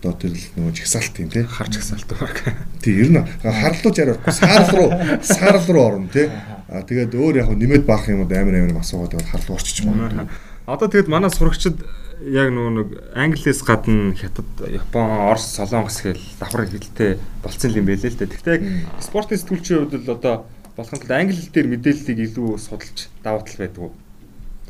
[0.00, 2.38] одоо тэр л нөгөө жагсаалт юм тий харж жагсаалт баг.
[2.80, 4.90] Тий ер нь харлууж ярихгүй саарл руу
[5.20, 6.30] саарл руу орно тий.
[6.70, 10.30] А тэгээд өөр яг нэмээд баах юм уу амар амар асуугаад бол харлуу орчиж магадгүй.
[10.70, 11.82] Одоо тэгээд манай сурагчид
[12.24, 18.12] яг нөгөө нэг англиэс гадна хятад, Япон, Орос, Солонгос гэл давхар хэлтэй болцсон юм байлээ
[18.12, 18.28] л дээ.
[18.28, 18.64] Гэхдээ яг
[19.00, 20.44] спортын сэтгүүлчийн хувьд л одоо
[20.80, 23.92] болох нь англи хэл дээр мэдээллийг илүү судалж давуу тал байдаг уу?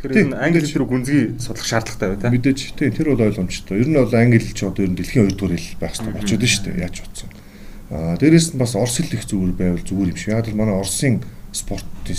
[0.00, 2.32] Тэгэхээр энэ англи хэл рүү гүнзгий судлах шаардлагатай бай та.
[2.34, 3.78] Мэдээж тийм тэр бол ойлгомжтой.
[3.78, 6.14] Ер нь бол англи хэл ч одоо ер нь дэлхийн 2 дугаар хэл байх хэрэгтэй
[6.18, 6.82] болчиход шүү дээ.
[6.82, 7.28] Яаж утсан.
[7.94, 10.32] Аа дээрэс нь бас орос хэл их зүгээр байвал зүгээр юм шиг.
[10.34, 11.20] Яг л манай Оросын
[11.52, 12.18] спортын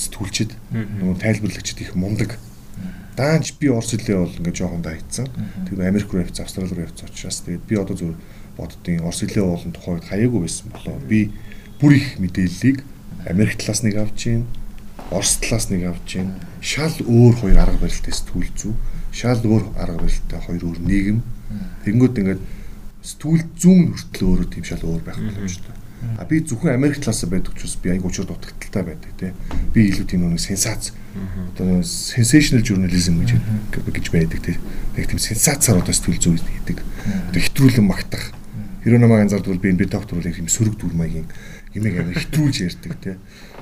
[0.00, 2.40] сэтгүүлчид нөгөө тайлбарлагчид их мундаг.
[3.20, 5.28] Даанч би орос хэлээ бол ингээд жоохон дайцсан.
[5.68, 8.18] Тэгээд Америк руу явц, Австрали руу явц учраас тэгээд би одоо зүгээр
[8.56, 10.96] боддгийн орос хэлээ болон тухайд хаяагүй байсан болоо.
[11.04, 11.28] Би
[11.82, 12.80] бүр их мэдээллийг
[13.30, 14.46] Америк талаас нэг авч гин,
[15.10, 16.34] Орос талаас нэг авч гин.
[16.60, 18.74] Шал өөр хоёр арга барилтай сэтгүүл зүү.
[19.14, 21.22] Шал өөр арга барилтай хоёр өөр нийгэм.
[21.86, 22.42] Тэнгүүд ингээд
[23.06, 25.74] сэтгүүл зүүн хүртэл өөрөө тийм шал өөр байх боломжтой.
[26.16, 29.32] А би зөвхөн Америк талаас байдаг ч бас би айгуу учир дутагдaltaй байдаг тий.
[29.74, 30.92] Би илүү тийм нэг сенсац
[31.52, 33.36] одоо sensational journalism гэж
[33.76, 34.56] гэж байдаг тий.
[34.96, 36.80] Яг тийм сенсацаар одоо сэтгүүл зүй хийдэг.
[37.30, 38.32] Одоо хэтрүүлэн магтах.
[38.84, 40.96] Анзаард бол би энэ би яг тийм сөрөг дүр
[41.74, 43.16] юмэг амар хитрүүлж ярьдаг тий.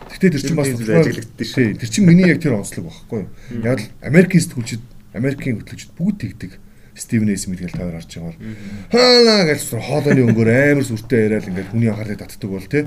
[0.09, 1.77] Гэхдээ тэр чинь бас ажиглагддаг шээ.
[1.77, 3.29] Тэр чинь миний яг тэр онцлог багхгүй юу.
[3.61, 6.53] Яг л Америкийн сэтгүүлчид, Америкийн хөтлөгчд бүгд тэгдэг.
[6.99, 8.43] Стивен Эйс мэдгээл тойр харж байгаа бол
[8.91, 12.85] хаалаа гэж хоолойны өнгөөр амар сүртэй яриад ингээд хүний анхаарлыг татдаг бол тий.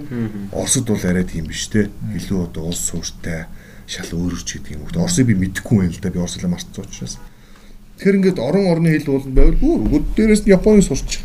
[0.51, 1.87] Оросд бол арай тийм биш тий.
[2.11, 3.47] Илүү одоо улс суурьтай
[3.87, 4.83] шал өөрөж гэдэг юм.
[4.99, 6.11] Оросыг би мэдэхгүй байл л да.
[6.11, 7.23] Би орсолоо марцсан учраас.
[8.01, 11.21] Тэгэхээр ингээд орон орны хэл бол байвал бүр өд дээрээс нь Японыг сурч.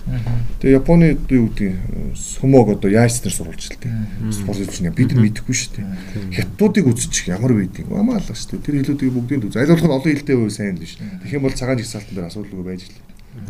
[0.61, 1.73] Тэгээ Японы юу гэдэг
[2.13, 3.97] сумог одоо яаж тэр сурулж л тээ.
[4.29, 6.37] Спорт чинь бид мэдэхгүй шүү дээ.
[6.37, 8.65] Хятадуудыг үзчих ямар байдгийг амаа алга шүү дээ.
[8.69, 9.57] Тэр хэлүүдийг бүгдийг үз.
[9.57, 11.01] Аль болох олон хэлтэй байв сайн л биш.
[11.01, 13.01] Тэгэх юм бол цагаан жигсаалтан дээр асуудалгүй байж л.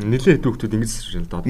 [0.07, 1.43] Нилээ хэд хүүхдүүд ингэж шил одоо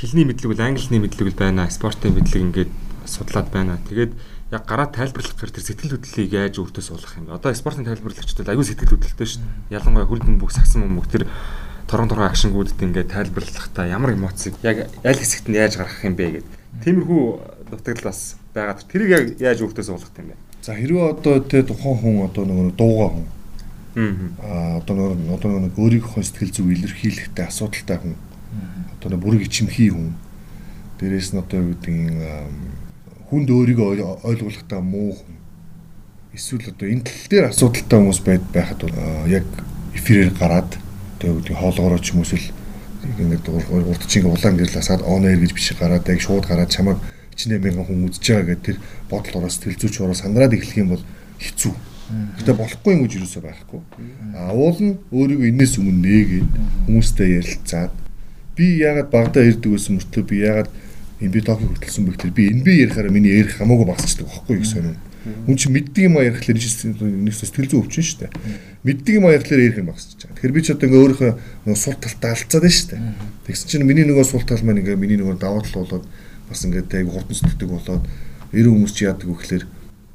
[0.00, 1.68] хэлний мэдлэг бол англиний мэдлэг бол байна.
[1.68, 2.72] Спортын мэдлэг ингээд
[3.04, 3.76] судлаад байна.
[3.84, 4.16] Тэгээд
[4.50, 7.38] яг гараа тайлбарлах гэхээр тэр сэтгэл хөдлөлийг яаж өөртөө суулгах юм бэ?
[7.38, 9.78] Одоо спортын тайлбарлагчдад аюу сэтгэл хөдлөлтэй шүү дээ.
[9.78, 11.24] Ялангуяа хөрдөн бүх сагсан бөмбөг тэр
[11.86, 16.42] торон торон акшнгуудад ингээд тайлбарлахдаа ямар эмоцийг яг аль хэсэгт нь яаж гаргах юм бэ
[16.42, 16.54] гэдэг.
[16.82, 17.22] Тиймэрхүү
[17.70, 18.78] дутагдал бас байгаа.
[18.90, 20.40] Тэрийг яг яаж өөртөө суулгах юм бэ?
[20.66, 23.26] За хэрвээ одоо тэ тухайн хүн одоо нөгөө дуугаа хүн
[23.90, 28.14] Аа одоо нөгөө одоо нөгөө өөрийнхөө сэтгэл зүг илэрхийлэхтэй асуудалтай хүн.
[28.94, 30.14] Одоо нөгөө бүрэг ичимхий хүн.
[31.02, 31.96] Дээрээс нь одоо юу гэдэг
[33.30, 33.86] хүнд өөрийгөө
[34.26, 35.36] ойлгуулахтаа муу хүн
[36.34, 38.80] эсвэл одоо энэ тал дээр асуудалтай хүмүүс байд байхад
[39.30, 39.46] яг
[39.94, 40.70] эфирээр гараад
[41.18, 42.50] одоо юу гэдэг хоолгороо ч юм уу эсвэл
[43.06, 46.98] ингээд урдчинг улаан гэрласаад on air гэж биш гараад яг шууд гараад чамайг
[47.34, 51.04] 1 мянган хүн үзэж байгаа гэдэг тэр бодол сэтгэл зүйч ороо сандраад эхлэх юм бол
[51.40, 51.72] хэцүү.
[52.36, 53.80] Гэтэ болохгүй юм гэж юусоо байхгүй.
[54.36, 56.48] А уул нь өөрийгөө энэс өмнө нээгээд
[56.84, 57.92] хүмүүстэй ярилцаад
[58.56, 60.68] би яагаад багада ирдэг байсан мөртлөө би яагаад
[61.28, 64.96] би Токио хүртэлсэн бэ гэхээр би би ярихаараа миний ярих хамаагүй багасчдаг байхгүй их сонирм.
[65.20, 68.32] Хүн чинь мэддэг юм а ярихлаар нэг сэтгэл зүй өвчин шүү дээ.
[68.88, 70.32] Мэддэг юм а ярихлаар ярих юм багасч байгаа.
[70.40, 71.32] Тэгэхээр би ч одоо ингээ өөрийнхөө
[71.68, 73.00] нөгөө сул талтаа алдцаад байна шүү дээ.
[73.44, 76.08] Тэгсэн чинь миний нөгөө сул тал маань ингээ миний нөгөө даваа тал болоод
[76.48, 78.04] бас ингээ айгу хурдан сэтгэдэг болоод
[78.56, 79.64] 90 хүмүүс чи яадаг вэ гэхээр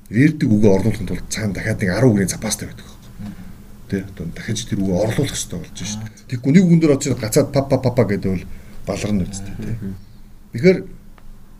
[0.10, 2.96] ярддаг үгээ орлуулахын тулд цаана дахиад нэг 10 үгийн запастай байдаг
[3.90, 6.30] тэ одоо дахиж тэр үгээ орлуулах хэрэгтэй болж шүү дээ.
[6.34, 8.46] Тэгвэл нэг үгэн дээр очиж гацаад папа папа гэдэг бол
[8.90, 9.78] баларна үстэй тэ.
[10.54, 10.78] Тэгэхээр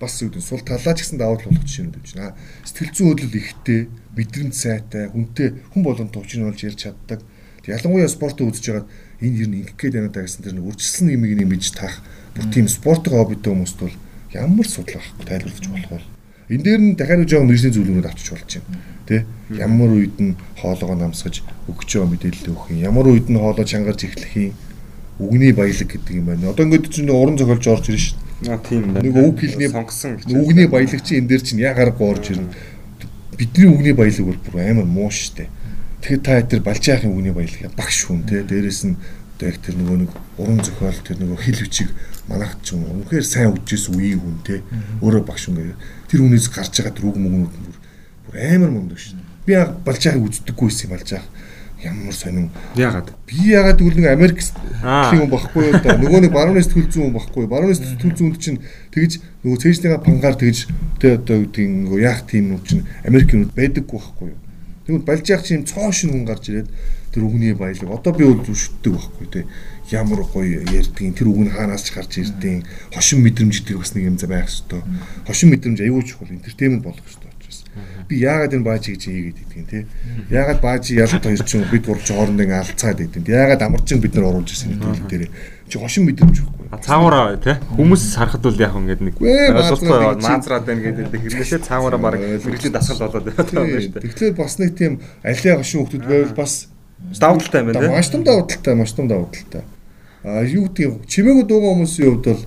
[0.06, 2.38] бас үүдэн сул талаа ч гэсэн давуу тал болох жишээнүүд байж байна.
[2.62, 3.82] Сэтгэл зүйн хөдөл ихтэй,
[4.14, 7.20] мэдрэмж сайтай, хүнтэй хүн болон төвчин болж ярьж чаддаг.
[7.66, 8.88] Ялангуяа спортоо үзэж байгаад
[9.26, 11.98] энэ ер нь ингэх гээд байна даа гэсэн тэр үржилсэн юм ийг нэмж таах
[12.38, 13.96] бүр тийм спортоо хоббитэй хүмүүст бол
[14.36, 16.06] ямар судлах тайлбарлаж болох вэ?
[16.54, 18.82] Энэ дээр нь дахиад нэг жоохон мэржлийн зүйлүүд авчиж болж байна.
[19.10, 19.26] Тэ?
[19.50, 22.86] Ямар үед нь хоолоогоо намсгаж өгч байгаа мэдээлэл өгөх юм.
[22.86, 24.54] Ямар үед нь хоолоо чангарч эхлэх юм.
[25.18, 26.54] Үгний баялаг гэдэг юм байна.
[26.54, 29.08] Одоо ингээд чинь уран зохиолж орж ирж шин Аа тийм байна.
[29.08, 32.52] Нэг үг хэлний сонгосон үгний баялаг чи энэ дээр чинь яг аргагүй орж ирнэ.
[33.40, 35.48] Бидний үгний баялаг бол бүр амар муу штэ.
[36.04, 39.00] Тэгэхээр та тэр балжаахын үгний баялаг багш хүн те дээрэс нь
[39.36, 41.90] одоо яг тэр нөгөө нэг уран зохиол тэр нөгөө хил хүчиг
[42.28, 44.64] манайх ч юм үнэхээр сайн үжижсэн үеийн хүн те
[45.00, 45.80] өөрөө багш хүн гэх
[46.12, 47.76] тэр хүнээс гарч байгаа тэр үг мөгнүүд бүр
[48.32, 49.20] бүр амар мундаг шин.
[49.44, 51.26] Би балжаахыг үздэггүй байсан балжаах
[51.86, 53.14] ямар сонин яагаад?
[53.30, 57.46] Би яагаад гэвэл нэг Америк юм багхгүй юу да нөгөө нэг барууны сэтгүүл зүүн багхгүй
[57.46, 58.60] барууны сэтгүүл зүүнд чинь
[58.92, 60.68] тэгж нөгөө цээжлийнхаа пангаар тэгж
[60.98, 64.40] тэ одоо гэдэг нөгөө яах тийм юм чинь Америкнууд байдаггүй багхгүй юу?
[64.86, 66.70] Тэгвэл балж яах чинь цоо шин хүн гарч ирээд
[67.16, 67.90] тэр үгний баялаг.
[67.90, 69.48] Одоо би бол зүшддэг багхгүй тэ
[69.90, 74.04] ямар гоё ярьдгийг тэр үг нь хаанаас ч гарч ирдэг хошин мэдрэмж гэдэг бас нэг
[74.04, 74.84] юм за байх хэвээр
[75.26, 76.30] хошин мэдрэмж аюул чухал.
[76.30, 77.25] Энтертеймент болох хэвээр
[78.08, 79.80] би яагаад энэ баажи гэж хийгээд идэгин те?
[80.30, 84.30] Яагаад баажи ялт хоёр ч бид гурч хооронд ингээ алцаад идэв яагаад амарчин бид нар
[84.32, 85.30] оруулж ирсэн гэдэг дээр
[85.66, 87.58] чи хошин мэдрэмж өгөхгүй цаавараа те?
[87.74, 89.16] Хүмүүс харахад бол яг ингээд нэг?
[89.18, 94.06] Ойлголцоо маазраад байна гэдэг хэрнээсээ цаавараа баг мэрэгжлийн дасгал болоод байна шүү дээ.
[94.06, 96.54] Тэгэхээр бас нэг тийм алиа хошин хүмүүс байвал бас
[97.20, 97.90] давуу талтай юм байна те?
[97.90, 99.64] маш том давуу талтай маш том давуу талтай
[100.26, 102.42] а юу гэдэг чимээгүй дуугаа хүмүүсийн хувьд бол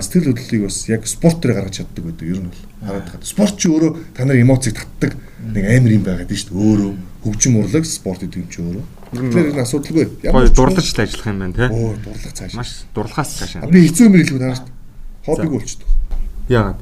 [0.00, 3.24] сэтгэл хөдлөлийг бас яг спорт дээр гаргаж чаддаг гэдэг ер нь бол хараад байгаа.
[3.24, 6.60] Спорт чи өөрөө та нар эмоцийг татдаг нэг амар юм байгаад тийм шүү дээ.
[6.64, 6.92] Өөрөө
[7.24, 8.84] хөгжим урлаг спорт гэдэг юм чи өөрөө.
[9.14, 10.06] Тэгэхээр энэ асуудалгүй.
[10.22, 11.66] Ямар дурлаж л ажиллах юм байна те.
[11.70, 12.52] Оо дурлах цааш.
[12.54, 13.52] Маш дурлахаас цааш.
[13.70, 14.62] Би хэцүү юм хэлгүй танаас
[15.24, 15.88] хоббиг болчихдог.
[16.48, 16.78] Яагаад?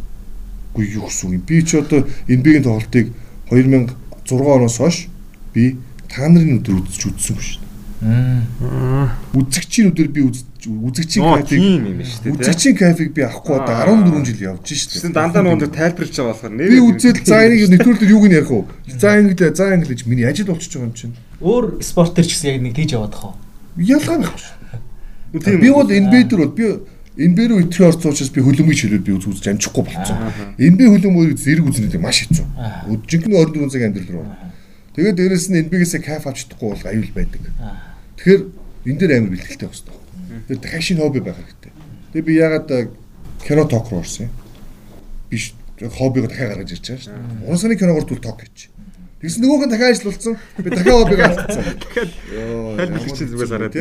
[0.72, 1.42] Үгүй юу гэсэн юм.
[1.46, 3.12] Би ч одоо NBA-ийн тоглолтыг
[3.52, 3.94] 2006
[4.30, 5.08] оноос хойш
[5.52, 5.76] би
[6.08, 7.71] та нарын өдөр үзэж үзсэн шүү дээ.
[8.02, 12.34] Үзэгчийн өдөр би үзэгчийн кафег тийм юм шүү дээ.
[12.34, 15.14] Үзэгчийн кафег би авахгүй одоо 14 жил явж шүү дээ.
[15.14, 18.66] Дандаа нөгөө тайлбарлаж байгаа болохоор нэр би үзэл за энийг нэвтрүүлэлт юуг нь ярих вэ?
[18.98, 21.14] За ингэ за ингэ гэж миний ажил болчихж байгаа юм чинь.
[21.38, 23.38] Өөр спортер ч гэсэн яг нэг тийж яваад хаа.
[23.78, 25.62] Ялгаа байхгүй шүү.
[25.62, 26.66] Би бол NBA дээр бол би
[27.12, 30.16] NBA руу итгэх орцоочос би хөлөмгөж хэлээд би үзэж амжихгүй болцсон.
[30.58, 32.46] NBA хөлөмгөөр зэрэг үзнэ маш хэцүү.
[33.04, 34.26] Жинхэнэ 24 цагийн амьдрал руу.
[34.96, 37.42] Тэгээд дээрэс нь NBA-гээс кайф авч чадахгүй бол аюул байдаг.
[38.22, 38.42] Тэгэхээр
[38.86, 39.98] энэ дээр амар бэлтгэлтэй байх хэрэгтэй.
[40.46, 41.72] Тэгээд дахиад шинэ хобби байх хэрэгтэй.
[42.14, 42.70] Тэгээд би ягаад
[43.42, 44.34] кино ток руу орсон юм?
[45.26, 47.46] Биш хоббиго дахиад гаргаж ирж байгаа шүү дээ.
[47.50, 48.70] Уран санааны киногоор түл ток гэж.
[49.26, 50.34] Тэгс нөгөөх нь дахиад ажиллуулсан.
[50.62, 51.64] Би дахиад хоббиг алдсан.
[51.82, 52.10] Дахиад
[52.78, 53.74] тайлбарлаж чинь зүгээс хараад.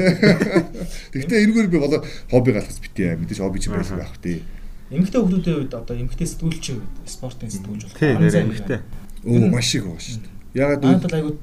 [1.13, 2.01] Тэгтээ энэгээр би болоо
[2.34, 3.21] хоббиг алдсан битээ.
[3.21, 4.41] Мэдээж хобби ч байх байх тий.
[4.89, 6.65] Эмэгтэй хүмүүсийн үед одоо эмэгтэй сэтгүүлч
[7.06, 8.01] спортын сэтгүүлч болох.
[8.01, 8.80] Тийм нэр эмэгтэй.
[9.21, 10.34] Өө маш их байгаа шүү дээ.
[10.58, 11.34] Ягаад бол айгуу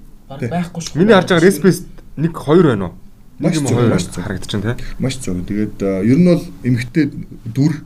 [0.50, 0.98] байхгүй шүү.
[0.98, 1.78] Миний харж байгаа респес
[2.18, 2.94] 1 2 байна уу?
[3.38, 3.54] Маш
[4.10, 4.86] зөв харагдаж байна тий.
[4.98, 5.38] Маш зөв.
[5.46, 7.06] Тэгээд ер нь бол эмэгтэй
[7.46, 7.78] дүр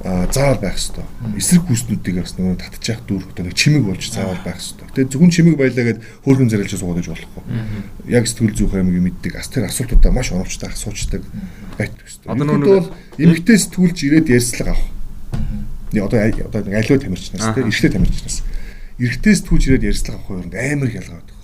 [0.00, 1.04] заавал байх хэрэгтэй.
[1.36, 4.88] Эсрэг хүснүүдийг бас нөгөө татчих дүр одоо нэг чимэг болж заавал байх хэрэгтэй.
[4.96, 7.44] Тэгээд зөвхөн чимэг байлаа гэд хөөрхөн зэрэлж суугаад гэж болохгүй.
[8.08, 9.36] Яг сэтгэл зүйх аймаг мэддэг.
[9.36, 11.20] Ас тэр асуултуудаа маш оновчтой асуучдаг
[11.76, 12.32] байдаг хэрэгтэй.
[12.32, 12.88] Одоо нөгөө бол
[13.20, 14.88] эмэгтэй сэтгүүлж ирээд ярьслага авах.
[15.92, 18.36] Нэг одоо одоо нэг аливаа тамирчнаас тийм эрэгтэй тамирчнаас
[18.96, 21.39] эрэгтэй сэтгүүлж ирээд ярьслага авах хоёр амар их ялгаа байдаг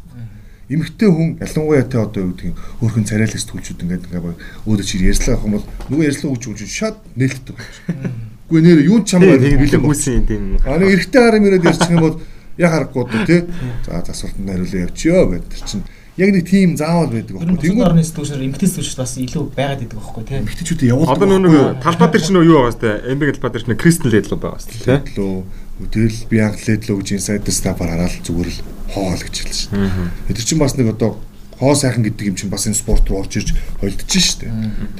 [0.66, 5.38] эмэгтэй хүн ялангуяа тэ одоо юу гэдэг хөөрхөн царайлаг сэтгүүлчүүд ингээд ингээд өөдөө чи ярьслага
[5.38, 8.10] авах юм бол нөгөө ярьслага өгч өгч шат нээлттэй байна.
[8.50, 10.58] Үгүй нэр юу ч чамаа бэлэн хүүсийн тийм.
[10.66, 12.18] А нэг эрэгтэй харам ирээд ярьчих юм бол
[12.58, 13.40] яг харахгүй доо тий.
[13.86, 17.62] За засвартанд хариулаа явчихё гэдэг чинь яг нэг тийм заавал байдаг байхгүй.
[17.62, 20.38] Тэнгүүд орны сэтгүүлчээр эмгтээс сэтгүүлч бас илүү байгаад идэг байхгүй тий.
[20.40, 21.14] Эмгтээчүүдээ явуулдаг.
[21.20, 22.88] Одоо нөгөө талбай дээр чинь юу байгаа сте?
[23.12, 25.44] Эмбэг талбай дээр чинь Кристен Ледло байгаа сте тий.
[25.76, 28.60] Тэгэл би анх Ледло гэж инсайдер стафаар хараад зүгээр л
[28.96, 30.32] хоол гэж хэлсэн шүү.
[30.32, 31.20] Тэр чинь бас нэг одоо
[31.60, 34.48] хоо сайхан гэдэг юм чинь бас энэ спорт руу орж ирж холдож штэ.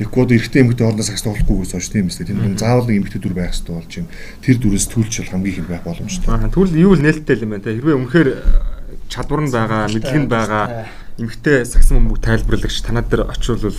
[0.01, 2.29] Тэгэхгүй одоо эрэгтэй эмэгтэй хоорондоо сакс тоглохгүйгээс хойш тийм үстэй.
[2.29, 4.09] Тэр заавал нэг эмэгтэй дүр байх хэрэгтэй болж юм.
[4.41, 6.33] Тэр дүрээс төлж бол хамгийн их байх боломжтой.
[6.49, 7.77] Тэгвэл юу л нээлттэй юм байна те.
[7.77, 8.41] Хэрвээ үнэхээр э,
[9.13, 10.65] чадвар нь байгаа, мэдлэг нь байгаа
[11.21, 13.77] эмэгтэй сакс мөмбөг тайлбарлагч танад дээр очивол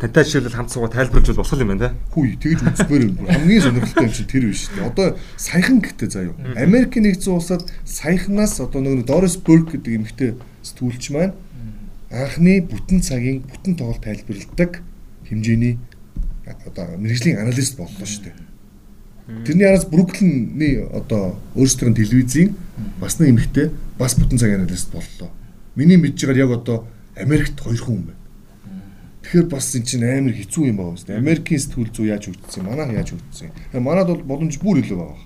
[0.00, 1.94] тантай жишээлбэл хамт суугаа тайлбарлаж болох юм байна те.
[2.12, 3.16] Хүй тэгж үзмээр юм.
[3.24, 4.84] Хамгийн сонирхолтой юм чинь тэр биш үү.
[4.92, 6.36] Одоо саяхан гэхдээ заа юу.
[6.52, 10.30] Америкийн нэгдсэн улсад саяханаас одоо нэг Doris Burke гэдэг эмэгтэй
[10.60, 11.32] сэтгүүлч маань
[12.12, 14.84] анхны бүтэн цагийн бүтэн тоглолт тайлбарладаг
[15.24, 15.80] хэмжээний
[16.44, 18.36] одоо мэрэгжлийн аналист боллоо шүү дээ.
[19.48, 22.54] Тэрний араас Бруклинний одоо өөрсдийн телевизийн
[23.00, 25.32] бас нэг эмэгтэй бас бүтэн цагийн аналист боллоо.
[25.74, 28.25] Миний мэдж байгаар яг одоо Америкт хоёр хүн байна.
[29.26, 31.18] Тэгэхээр бас энэ чинь амар хэцүү юм байна шүү дээ.
[31.18, 33.50] Америкийн сэтгүүл зүй яаж өгдсөн, манайх яаж өгдсөн.
[33.50, 35.18] Тэгэхээр манад бол боломж бүр илүү байгаа.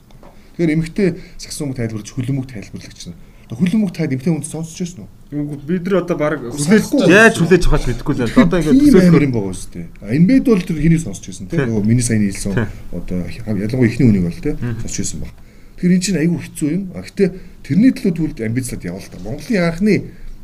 [0.56, 3.18] Тэгэхээр эмэгтэй саксоон тайлбарч хөлөмөг тайлбарлагч нь
[3.56, 5.58] хөлөмөг таад эмтэй хүнд сонсч байсан уу?
[5.66, 9.54] Бид нар одоо баг хүлээж яаж хүлээж авах мэдэхгүй л одоо ингээд төсөөлөх юм байгаа
[9.58, 9.86] шүү дээ.
[10.14, 12.54] Эмбед бол тэр хэнийг сонсч байсан те нөгөө миний сайн хэлсэн
[12.94, 14.54] одоо ялангуяа ихний үнийг бол те
[14.86, 15.34] сонсч байсан баг.
[15.82, 16.82] Тэгэхээр эн чинь айгүй хэцүү юм.
[16.94, 17.28] А гэтээ
[17.66, 19.18] тэрний төлөө түлд амбицлаад явал та.
[19.18, 19.94] Монголын анхны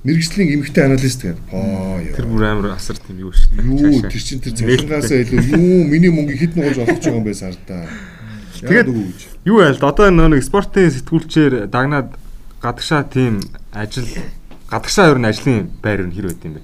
[0.06, 1.42] мэрэгжлийн эмэгтэй аналист гэдэг.
[1.50, 2.14] Поо яа.
[2.14, 3.66] Тэр бүр амар асар тийм юу шүү дээ.
[3.66, 7.34] Юу тэр чин тэр цахилгаасаа илүү юу миний мөнгө хэд нугаж олгож байгаа юм бэ
[7.34, 7.90] сардаа.
[8.62, 8.88] Тэгээд
[9.50, 12.14] юу байл одоо нэг спортын сэтгүүлчээр дагнаад
[12.62, 13.42] гадагшаа тийм
[13.74, 14.06] ажил
[14.70, 16.62] гадагшаа ер нь ажлын байр нь хэр байд юм бэ?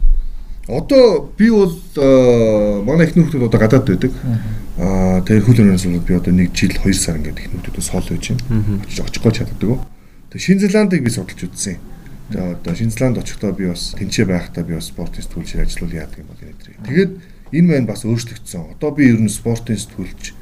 [0.71, 1.75] Одоо би бол
[2.87, 4.15] манай их нөхдөд одоо гадаад байдаг.
[4.79, 8.07] Аа тэр хөл өрөөс бол би одоо 1 жил 2 сар ингээд их нөхдөдөө соол
[8.07, 8.79] байж байна.
[8.87, 9.83] Очиж очихгүй чаддаг.
[10.31, 11.77] Тэгээ Шинэ Зеландыг би судалж үзсэн.
[12.33, 16.19] Тэгээ одоо Шинэ Зеланд очихдоо би бас тэнцээ байхдаа би бас спортын сэтгүүлчээр ажиллавал яадаг
[16.19, 16.89] юм бол энэ.
[16.89, 17.13] Тэгээд
[17.53, 18.73] энэ маань бас өөрчлөгдсөн.
[18.73, 20.33] Одоо би ер нь спортын сэтгүүлч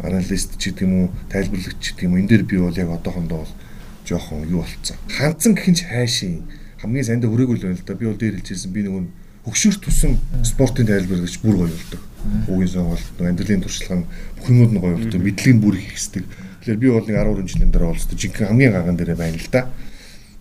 [0.00, 2.20] аналист ч гэдэг юм уу, тайлбарлагч ч гэдэг юм уу.
[2.24, 3.52] Энэ дээр би бол яг одоохондоо бол
[4.08, 4.96] жоохон юу болцсон.
[5.12, 6.32] Ханцан гэх юм чи хайшин
[6.80, 7.94] хамгийн сайндаа хүрээгүй л байна л да.
[7.94, 9.02] Би бол дээр хэлжсэн би нөгөө
[9.44, 12.02] хөгшөрт тусан спортын тайлбарлагч бүр гоё болдог.
[12.48, 14.04] Үгийн сонголт, амьдралын туршлага
[14.40, 15.20] бүх юмуд нь гоё болдог.
[15.20, 16.24] Мэдлэг нь бүр их хэсдэг.
[16.64, 19.68] Тэгэхээр би бол нэг 10 жилийн дараа болстой жинхэнэ хамгийн гаган дээр байна л да.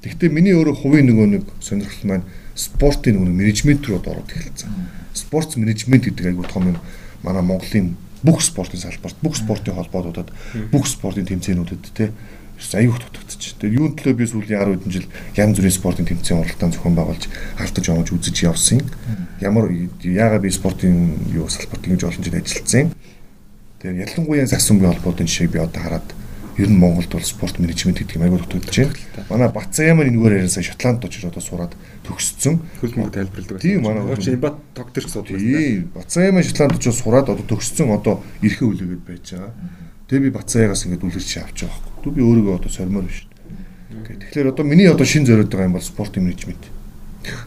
[0.04, 2.28] Гэхдээ миний өөрөө хувийн нөгөө нэг сонирхол маань
[2.60, 4.70] спортын нөгөө менежмент рүү ороод эхэлсэн.
[5.16, 6.78] Спортс менежмент гэдэг айгуу том юм.
[7.24, 10.32] Манай Монголын бүх спортын салбарт, бүх спортын холбоотуудад,
[10.72, 12.12] бүх спортын тэмцээнүүдэд те
[12.72, 13.60] аюух дутагдчих.
[13.60, 17.28] Тэгээд юун төлөө би сүүлийн 10 хэдэн жил янз бүрийн спортын тэмцээн уралдаан зохион байгуулж
[17.60, 18.80] алдаж онож үзэж явсан.
[19.44, 19.68] Ямар
[20.00, 22.94] яагаад би спортын юу салбарт ингэж олон жил ажилласан.
[23.84, 26.08] Тэгээд ялангуяа засвармын холбоотын жишээг би одоо хараад
[26.58, 29.26] ер нь Монголд бол спорт менежмент гэдэг юм аягүй дутагдж байна.
[29.30, 31.74] Манай Бацаямаа энэгээр яриасаа Шотланд очиж одоо сураад
[32.06, 32.62] төгссөн.
[32.82, 33.62] Хөлбөмбөг тайлбарладаг.
[33.62, 35.42] Тийм манай Ууч Имбат тогтөрч судалсан.
[35.42, 39.54] Тийм Бацаямаа Шотланд очиж сураад одоо төгссөн одоо эрхээ үлээгээд байж байгаа.
[40.08, 42.04] Тэгээ би Бацаягаас ингээд үлгэрч авч байгаа байхгүй.
[42.06, 43.26] Түр би өөрийгөө одоо сормоор биш.
[44.04, 46.62] Тэгэхээр одоо миний одоо шин зориод байгаа юм бол спорт менежмент.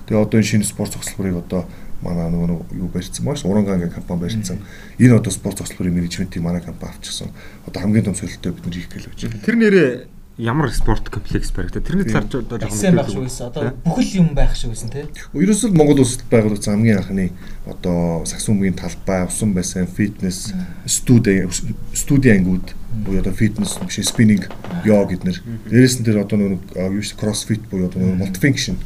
[0.09, 1.69] Тэгээ одоо энэ шинэ спорт цогцлборыг одоо
[2.03, 4.59] манай нөгөө юу барьсан маш Урангангийн компани барьсан.
[4.99, 7.31] Энэ одоо спорт цогцлборын менежментийг манай компани авчихсан.
[7.67, 9.45] Одоо хамгийн том солилттой бид нар хийх гэлээ гэж.
[9.45, 9.91] Тэр нэрээ
[10.39, 14.29] ямар спорт комплекс баригдаа тэрний талаар ч одоо жоохон байх шүү гэсэн одоо бүхэл юм
[14.37, 15.05] байх шүү гэсэн тий.
[15.33, 17.33] Ерөөсөө Монгол улсад байгуулагдсан хамгийн анхны
[17.65, 20.53] одоо саксумгийн талбай, усан бассейн, фитнес,
[20.85, 21.49] студи
[21.95, 24.53] студи ангууд буюу одоо фитнес биш спиннинг,
[24.85, 25.41] йог гэднэр.
[25.73, 28.77] Дээрээс нь тэр одоо нэг юу ш кроссфит буюу одоо мультифункшн.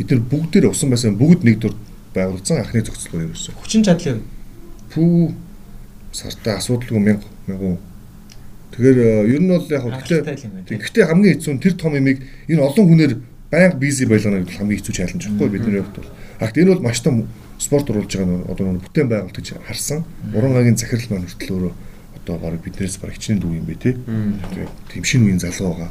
[0.00, 1.76] Эдгээр бүгдээр усан бассейн бүгд нэг дур
[2.16, 3.54] байгуулсан анхны зохицол буюу ерөөсөө.
[3.60, 4.20] Хүчин чадал юм.
[4.90, 5.34] Пүү
[6.16, 7.20] сартаа асуудалгүй 1000
[7.52, 7.76] 1000
[8.76, 10.20] Тэгэхээр э, ер нь бол яг гэхдээ
[10.76, 13.12] гэхдээ хамгийн хэцүү нь тэр том имийг энэ олон хүнээр
[13.48, 16.12] байнга бизи байлгана гэдэг хамгийн хэцүү чаленж байхгүй бидний хувьд бол.
[16.44, 17.24] Хагт энэ бол маш том
[17.56, 20.04] спорт оруулж байгаа нь одоо нэг бүтээн байгуулалт гэж харсан.
[20.36, 21.74] Уран агийн захирал маань хүртэл өөрөө
[22.20, 23.94] одоо баг биднээс баг хичнээн дүү юм бэ тий.
[24.92, 25.90] Тийм шинэ үеийн залуу байгаа.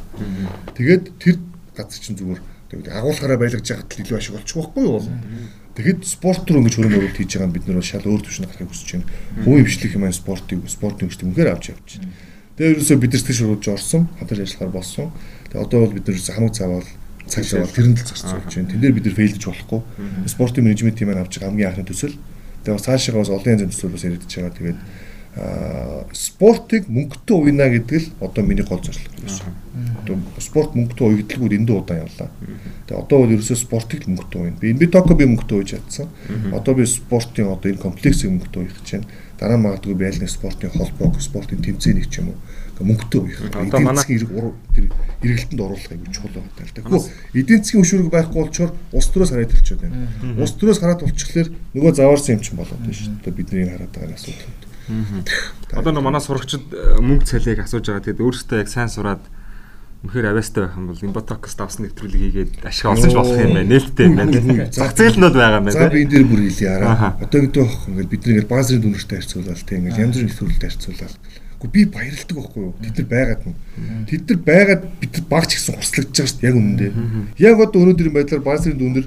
[0.78, 1.36] Тэгээд тэр
[1.74, 2.40] газар чинь зүгээр
[2.86, 5.02] агуулгаараа байлгаж яхад илүү ашиг олчих واخгүй юу?
[5.76, 8.88] Тэгэхэд спорт руу ингэж хөрөнгө оруулалт хийж байгаа бид нар шал өөр төвшөнд гарахыг хүсэж
[8.96, 9.10] байна.
[9.44, 12.16] Хувийн хвшлэх юм аа спортыг спортын хвшлэх үнээр авч явж байна.
[12.56, 15.12] Тэгээ ерөөсөө бид нар тэгш шууд орсон, хатар ажиллахаар болсон.
[15.52, 16.88] Тэгээ одоо бол бид нар хамаг цаавал
[17.28, 18.70] цаашаа бол тэрэнд л зарцуулж байна.
[18.72, 19.80] Тэн дээр бид нар фейлдэж болохгүй.
[20.32, 22.16] Спортын менежмент тийм авч байгаа хамгийн анхны төсөл.
[22.64, 24.56] Тэгээ бас цаашаа бас олон янзын төсөл бас яригдж байгаа.
[24.56, 24.78] Тэгээд
[26.12, 29.52] спортыг мөнгөтэй уйна гэдэг л одоо миний гол зорилго байсан.
[30.00, 32.30] Одоо спорт мөнгөтэй уйгдлагууд эндээ удаан явлаа.
[32.88, 34.56] Тэгээ одоо бол ерөөсөө спортыг мөнгөтэй уйна.
[34.56, 36.08] Би би токо би мөнгөтэй ууж чадсан.
[36.56, 39.08] Одоо би спортын одоо энэ комплексыг мөнгөтэй уйх гэж байна.
[39.36, 42.40] Дараа магадгүй нэг спортын холбоог, спортын тэмцээнийг ч юм уу
[42.80, 43.40] мөнгөтэй уйх.
[43.52, 46.80] Одоо манай эргэлтэнд оруулах юм чухал байна л да.
[46.80, 47.00] Тэгэхгүй
[47.40, 50.08] эдийн засгийн хөшүүрэг байхгүй болчоор улс төрөөс хараад болчиход байна.
[50.40, 53.36] Улс төрөөс хараад болчихлоор нөгөө заваарсан юм чинь болоод байна шүү дээ.
[53.36, 54.65] Бидний хараад байгаа асуудал.
[55.72, 58.04] Одоо нэг манай сурагчид э, мөнгө цалийг асууж байгаа.
[58.06, 59.22] Тэгээд өөрөөсөө яг сайн сураад
[60.06, 63.70] үнэхээр авьяастай байх юм бол Inbotox давсан нэвтрүүлгийг хийгээд ашиг олсон ч болох юм байна.
[63.70, 64.70] Нээлттэй байна.
[64.70, 65.78] Зах зээл нь бол байгаа юм байна.
[65.80, 67.16] За би энэ дээр бүр хэлье араа.
[67.18, 71.14] Одоо гэдэг байх ингээд бид нэг баазрын дүнэртэй харьцуулаад тийм ингээд янз бүрийн нэвтрүүлэлтэй харьцуулаад
[71.56, 72.74] Гэхдээ би баярлдаг байхгүй юу?
[72.84, 73.56] Тэд нар байгаад нь.
[74.04, 76.92] Тэд нар байгаад бид багч гэсэн хуслагдж байгаа шүү дээ яг үнэндээ.
[77.40, 79.06] Яг одоо өнөөдрийн байдлаар баазрын дүнэр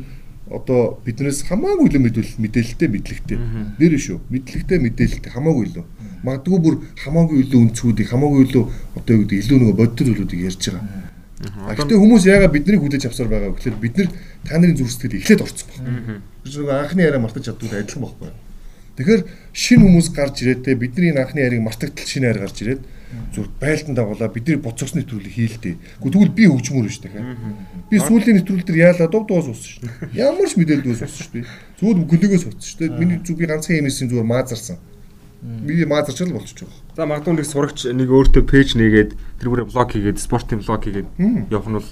[0.50, 3.38] одоо биднээс хамаагүй илүү мэдүүл мэдээлэлтэй мэдлэгтэй.
[3.78, 4.18] Нэр шүү.
[4.34, 5.86] Мэдлэгтэй мэдээлэлтэй хамаагүй илүү.
[6.26, 8.64] Магадгүй бүр хамаагүй илүү өнцгүүдийг хамаагүй илүү
[8.98, 11.10] одоо юу гэдэг илүү нөгөө бодит зүйлүүдийг ярьж байгаа.
[11.40, 14.10] Гэхдээ хүмүүс яагаад биднийг хүлээж авсаар байгаа вэ гэхээр бид нар
[14.44, 16.20] та нарын зүрх сэтгэл эхлээд орцсон байна.
[16.44, 18.30] Бид нөгөө анхны яриа мартаж чаддгүй адилхан байхгүй.
[19.00, 19.24] Тэгэхээр
[19.56, 22.82] шинэ хүмүүс гарч ирээд те бидний анхны яриг мартагдтал шинэ хайр гарч ирээд
[23.32, 25.80] зүр байлдан дагуулаа бидний боцогсны нэвтрүүлэг хийлдэ.
[26.04, 27.40] Гэхдээ тэгвэл би хөгжмөр биш дахиад.
[27.88, 30.20] Би сүүлийн нэвтрүүлэл дээр яалаа дов дуус уусан шүү дээ.
[30.20, 31.46] Ямар ч мэдээлэл дуус уусан шүү дээ.
[31.80, 33.00] Зүгээр гөлөөгөөс уусан шүү дээ.
[33.00, 34.78] Миний зүг би ганцхан юмсэн зүгээр маазарсан.
[35.40, 36.84] Би маазарч л болчихж байгаа.
[37.00, 41.08] За магадгүй нэг сурагч нэг өөртөө пэйж нээгээд тэрүүрээ блог хийгээд спортын блог хийгээд
[41.48, 41.90] явах нь бол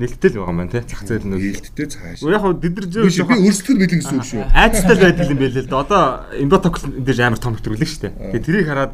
[0.00, 0.84] нэлттэй л байгаа юм байна тий.
[0.88, 2.24] Зах зээл нь нэлттэй цааш.
[2.24, 4.42] Яг хөө дэдэрж би өөрсдөө бэлэн гэсэн үг шүү.
[4.56, 5.82] Айцтай л байдаг юм байл л да.
[5.84, 6.02] Одоо
[6.40, 8.12] Inbotox дээр амар том хэвтрүүлээ шүү дээ.
[8.32, 8.92] Тэгээ тэрийг хараад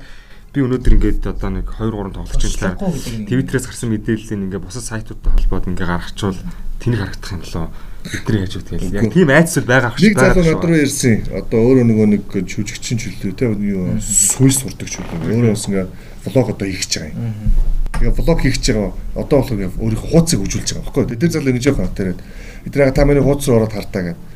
[0.51, 4.85] би өнөөдөр ингээд одоо нэг 2 3 тоглож байгаа талаар Твиттерээс гарсан мэдээллийг ингээд бусад
[4.91, 6.41] сайтуудтай холбоод ингээд гаргачвал
[6.83, 7.67] тэнийг харагдах юм болоо
[8.09, 8.79] бидний яаж үгүй.
[8.97, 11.15] яг тийм айцсэл байгаа ах шиг нэг залуу над руу ярьсан.
[11.37, 15.37] Одоо өөрөө нөгөө нэг шүжигчин чөлөө те юу сүйс сурдаг чөлөө.
[15.37, 15.91] Өөрөө бас ингээд
[16.25, 20.39] влог одоо хийх гэж байгаа юм тэгээ влог хийх гэж байгаа одоо болохоор өөрийнхөө хуудсыг
[20.41, 22.21] хөгжүүлж байгаа байхгүй тэр залуу нэг жоохон хатараад
[22.67, 24.27] эдрээ та миний хуудас руу ороод хартаа гэдэг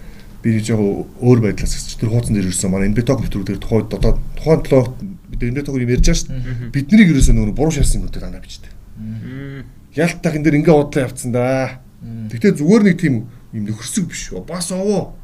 [0.42, 3.62] би нэг жоохон өөр байдлаас гэж тэр хуудсан дээр ирсэн манай энэ биток нэвтрүүл дээр
[3.62, 4.84] тухайд одоо тухайн толоо
[5.30, 6.70] бид төгөр юм ярьж байгаа шүү дээ.
[6.74, 8.72] Биднийг ерөөсөө нөгөө буруу шаарсан нүдэд анаа бичдэг.
[9.94, 11.78] Ялтах энэ дэр ингээ удлаа явцсан да.
[12.02, 13.14] Гэтэ зүгээр нэг тийм
[13.54, 14.34] юм нөхөрсөг биш.
[14.42, 15.14] Бас овоо.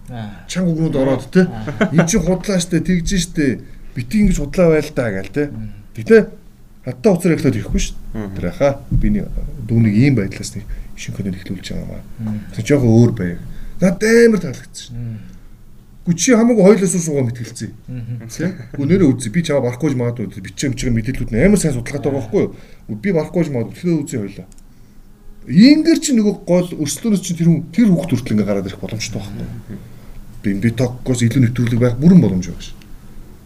[0.47, 1.51] Чанга өгнөд ороод те.
[1.91, 3.59] Энд чинь худлаа штэ тэгж штэ.
[3.99, 5.51] Бити ингэж худлаа байл та гээл те.
[5.99, 6.38] Гэтэ
[6.89, 8.35] хатта уцаар ихлээд ирэхгүй шүү дээ.
[8.37, 9.09] Тэр хаа би
[9.69, 10.65] дүүнийг ийм байдлаас нэг
[10.97, 12.37] шинхэнээр ихлүүлж байгаа юм аа.
[12.57, 13.39] Тэг жоохон өөр байг.
[13.79, 15.37] Надад амар таалагдсан шүү.
[16.09, 17.69] Гү чи хамаагүй хоёлоос суугаа мэтгэлцээ.
[18.33, 18.53] Тийм.
[18.73, 19.29] Гү нэрээ үзье.
[19.29, 22.97] Би чамаа барахгүй ч магадгүй бичээ мчгээ мэдээлүүд нь амар сайн судалгаатай байгаа байхгүй юу?
[22.97, 24.47] Би барахгүй ч магадгүй тэгэхээр үзье хоёлоо.
[25.53, 29.45] Ингэр чи нөгөө гол өрслөөнөөс чи тэр тэр хүүхд хүртэл ингээ гараад ирэх боломжтой байхгүй
[29.45, 29.81] юу?
[30.41, 32.73] Би би токкоос илүү нэвтрүүлэг байх бүрэн боломж байгаа ш.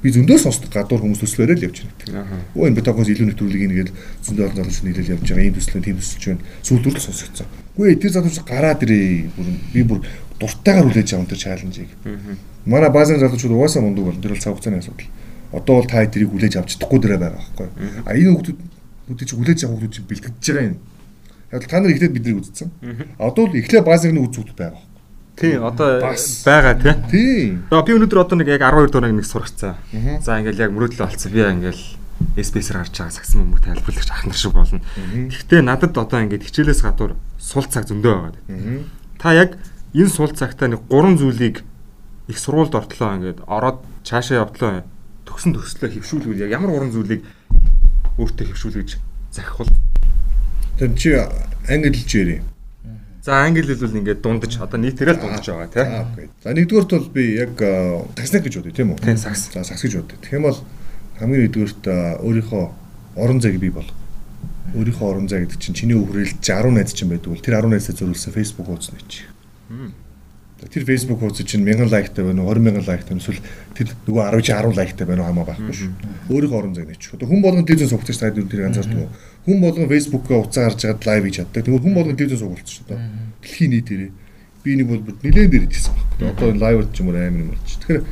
[0.03, 2.27] Би зөндөө сонсдог гадуур хүмүүс төслөөрөө л явж байна.
[2.59, 3.93] Өө энэ битокоос илүү нэвтрүүлэг ингээл
[4.27, 5.47] зөндөө олон залууч нийлэл явж байгаа.
[5.47, 6.43] Ийм төслөө тийм төсөлж байна.
[6.67, 7.47] Сүүлдүр л сонсогдсон.
[7.79, 9.31] Үгүй тэр залууч гараад ирээ.
[9.71, 10.03] Би бүр
[10.43, 11.91] дуртайгаар хүлээж аван тэр чаленжийг.
[12.67, 14.23] Манай баазын залуучууд угаасаа мундаг болно.
[14.23, 15.07] Тэр бол цаг хугацааны асуудал.
[15.55, 17.69] Одоо бол та тэрийг хүлээж авч чадахгүй дээрээ байгаа байхгүй.
[18.03, 18.51] А энэ хүмүүс
[19.07, 20.79] бүгд чи хүлээж авах хүмүүс бэлтгэж байгаа юм.
[21.53, 22.71] Яг та нар эхлээд биднийг үзсэн.
[23.19, 24.83] Одоо л эхлээ баазын үзүүдэд байгаа.
[25.37, 26.01] Тий, одоо
[26.45, 26.95] байгаа тий.
[27.11, 27.59] Тий.
[27.71, 29.77] Одоо би өнөөдөр одоо нэг яг 12 дугаар нэг сурагцсан.
[30.21, 31.33] За ингээл яг мөрөөдлөө олцсон.
[31.33, 31.83] Би ингээл
[32.37, 34.81] SBS-ээр гарч байгаа сагсан мөнгө тайлбарлагч ах нар шиг болно.
[35.33, 38.85] Гэхдээ надад одоо ингээд хичээлээс гадуур сул цаг зөндөө байгаа.
[39.19, 39.59] Та яг
[39.97, 41.65] энэ сул цагтаа нэг гурван зүйлийг
[42.29, 44.85] их сургуульд ортлоо ингээд ороод цаашаа явдлаа
[45.27, 47.27] төгсөн төслөө хөвшүүлвэл яг ямар уран зүйлийг
[48.21, 48.91] өөртөө хөвшүүлгэж
[49.33, 49.71] захихвал
[50.79, 51.17] тэр чи
[51.69, 52.52] англи хэлж ярив.
[53.23, 56.27] За англи хэлбэл ингээд дундаж одоо нийтээрээ л дундаж байгаа тийм.
[56.43, 57.55] За нэгдүгээрт бол би яг
[58.19, 58.99] такснак гэж бодъё тийм үү?
[58.99, 59.47] Тийм сакс.
[59.55, 60.19] За сакс гэж бодъё.
[60.19, 60.59] Тэгэх юм бол
[61.23, 61.83] хамгийн нэгдүгээрт
[62.19, 62.65] өөрийнхөө
[63.23, 63.87] орон зайг бий бол
[64.75, 67.95] өөрийнхөө орон зай гэдэг чинь чиний өвөрөл 10 найз чинь байдаг бол тэр 10 найзаа
[67.95, 69.31] зөрүүлсэн Facebook хуудас нэч
[70.71, 73.41] тэр Facebook хуудас чинь 1000 лайктай байна уу 20000 лайктай эсвэл
[73.75, 75.91] тэр нөгөө 10 чи 10 лайктай байна уу хамаа байхгүй шүү.
[76.31, 77.03] Өөрийнхөө орон зайг нэч.
[77.15, 79.11] Одоо хүн болгон телевизэн суугч таад тэр анзаардаг.
[79.43, 81.65] Хүн болгон фейсбુકгээ утсаа гарч яагаад лайв хийж чаддаг.
[81.67, 83.01] Тэгвэл хүн болгон телевизэн суулц шүү дээ.
[83.43, 84.11] Дэлхийн нийтээрээ
[84.63, 86.31] би нэг бол нэлээд дээр идсэн байхгүй.
[86.31, 87.79] Одоо лайв ч юм уу амар юм болчих.
[87.83, 88.03] Тэгэхээр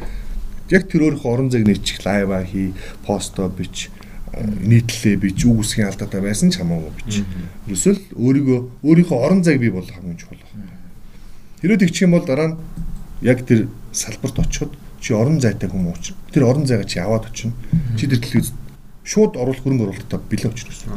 [0.74, 2.74] яг тэр өөрийнхөө орон зайг нэчих лайва хий,
[3.06, 3.90] посто бич
[4.34, 7.22] нийтлэлээ би зүг үсгийн алдаатай байсан ч хамаагүй бич.
[7.66, 10.69] Эсвэл өөрийгөө өөрийнхөө орон зайг бий болох хамгийн чухал байна.
[11.60, 12.56] Хэрвээ тэгчих юм бол дараа нь
[13.20, 17.52] яг тэр салбарт очиход чи орон зайтай хүмүүс учраас тэр орон зайгаа чи аваад очино.
[17.96, 18.52] Чи тэр төлөв
[19.04, 20.88] шууд оруулах хөрөнгө оруулалтаа бэлэн очиж гэсэн.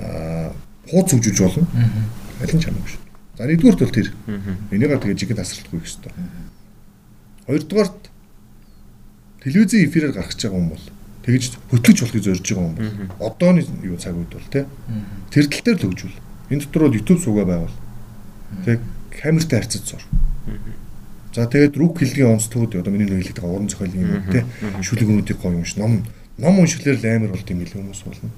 [0.00, 0.52] Аа
[0.88, 1.66] хууц хөгжүүлж болно.
[2.40, 3.02] Алин ч хамаагүй шүү.
[3.36, 4.08] За нэгдүгээрт бол тэр.
[4.72, 6.14] Энийгээ тэгээ жигэд тасралтгүй гэх хэвээр.
[7.48, 8.00] Хоёрдугаарт
[9.40, 10.86] телевизийн эфирээр гаргаж байгаа хүн бол
[11.24, 14.64] тэгж хөтлөж болохыг зорж байгаа хүн бол одооны юу цаг үед бол тий.
[15.32, 16.18] Тэр тал дээр л хөгжүүл.
[16.52, 17.76] Энэ дотор бол YouTube суугаа байвал.
[18.64, 18.80] Тэг
[19.20, 20.02] камертай харьцаж зур.
[21.34, 24.42] За тэгээд рук хэлгийн онцлогууд одоо миний нэгэлдэг уран зохиолын юм тий
[24.82, 26.02] шүлэг өнүүдийг гоё юмш ном
[26.40, 28.30] ном уншлаар л амар болд юм илүү хүмүүс болно.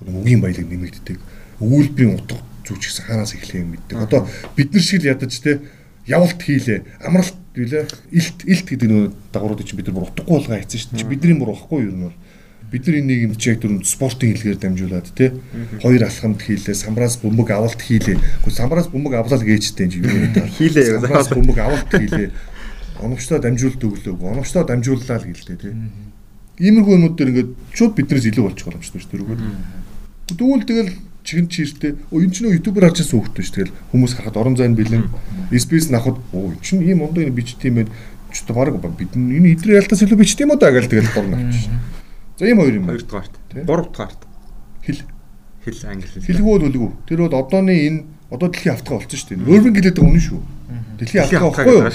[0.00, 1.18] Бүр үгийн баялаг нэмэгддэг.
[1.60, 3.98] Өгүүлбэрийн утга зүуч гэсэн хаанаас эхлэх юм мэддэг.
[3.98, 4.24] Одоо
[4.56, 5.60] бид нар шиг л ядаж тий
[6.06, 7.04] явалт хийлээ.
[7.04, 7.84] Амралт билээ.
[8.10, 9.04] Илт илт гэдэг нөө
[9.34, 11.12] дагуур дэч бид нар бүр утгагүй болгоо хийсэн шүү дээ.
[11.12, 12.16] Бидний бүр واخгүй юу юм бол
[12.72, 15.36] бид нар энэ нийгэмд ч яг дөрөв спортын хэлгээр дамжуулаад те
[15.84, 18.16] хоёр алхамд хийлээ самбраас бөмбөг авалт хийлээ.
[18.16, 21.04] Гэхдээ самбраас бөмбөг авлал гэжтэй юм юм хийлээ.
[21.04, 22.32] Самбраас бөмбөг авалт хийлээ.
[23.04, 24.20] Оновчтой дамжуулт өглөөг.
[24.24, 25.76] Оновчтой дамжууллаа л гэлтэй те.
[26.56, 30.32] Иймэрхүү юмуд дээр ингээд шууд биднээс илүү болчих боломжтой шүү дээ.
[30.32, 30.92] Тэгвэл тэгэл
[31.24, 34.56] чихэн чиртэй оо энэ ч нөө ютубер харж байсан хүүхдтэй шүү тэгэл хүмүүс харахад орон
[34.58, 35.06] зайн бэлэн
[35.54, 37.94] спейс нахад оо энэ чинь ийм ондоо бичт юм байна
[38.34, 41.38] ч одоо баг бид энэ идрээ ялтаас илүү бичт юм уу да гэж тэгэл дурна
[41.46, 41.70] авчих.
[42.38, 42.98] За ийм хоёр юм байна.
[42.98, 43.34] Хоёрдугаарт.
[43.52, 44.20] Гуравдугаарт.
[44.86, 45.02] Хэл.
[45.64, 46.26] Хэл англи хэл.
[46.26, 46.90] Хэлгүй бол үлгүй.
[47.06, 48.00] Тэр бол одооны энэ
[48.32, 49.46] одоо дэлхийн автгаа болсон шүү дээ.
[49.46, 50.40] Өрбөн гэлээд байгаа үнэн шүү.
[50.98, 51.90] Дэлхийн автгаа байхгүй юу?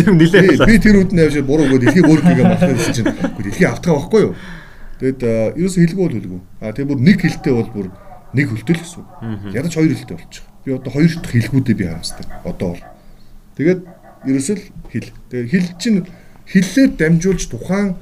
[0.00, 0.64] Тийм нилээ.
[0.64, 4.32] Би тэр үднээ авчи буруу гоо дэлхийн өөргийгээ махсан чинь дэлхийн автгаа байхгүй юу?
[4.98, 5.20] Тэгэд
[5.60, 6.40] ерөөсө хэлгүй бол үлгүй.
[6.64, 7.86] А тэгээ бүр нэг хэлтэй бол бүр
[8.32, 9.04] нэг хөлтөл гэсэн.
[9.52, 10.44] Ядаж хоёр хөлтэй болчих.
[10.64, 12.26] Би одоо хоёр дахь хэлгүүдээ би харамсдаг.
[12.48, 12.84] Одоо бол.
[13.60, 13.80] Тэгээд
[14.24, 15.10] ерөөсөл хэл.
[15.28, 15.98] Тэгээд хэл чинь
[16.48, 17.98] хэллээр дамжуулж тухайн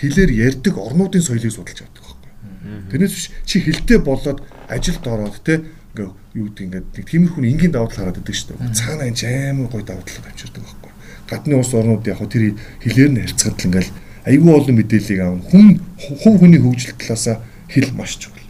[0.00, 2.30] хэлээр ярьдаг орнуудын соёлыг судалж авдаг байхгүй.
[2.90, 5.60] Тэрнээс биш чи хэлтэй болоод ажилд ороод те
[5.92, 8.72] ингээ юу гэдэг ингээд нэг тиймэрхүү энгийн давуу тал хараад идэг шүү дээ.
[8.72, 10.92] Цаана энэ амар гоё давуу тал авчирдаг байхгүй.
[11.28, 13.90] Гадны улс орнууд яг тэр хэлээр нь харьцахад л ингээл
[14.24, 15.38] айгүй олон мэдээллийг аав.
[15.52, 15.66] Хүн
[15.98, 17.36] хувь хүний хөгжил талаасаа
[17.68, 18.40] хэл маш чухал.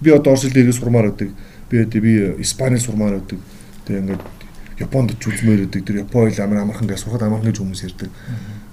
[0.00, 1.30] Би одоо Орос хэлээр сурмаар байдаг.
[1.70, 3.38] Би одоо би Испанил сурмаар байдаг.
[3.86, 4.22] Тэгээ ингээд
[4.80, 5.84] Японд ч үзмээр байдаг.
[5.84, 8.10] Тэр Япон хэл амар амархан гэж сурахад амархан гэж хүмүүс ярьдаг.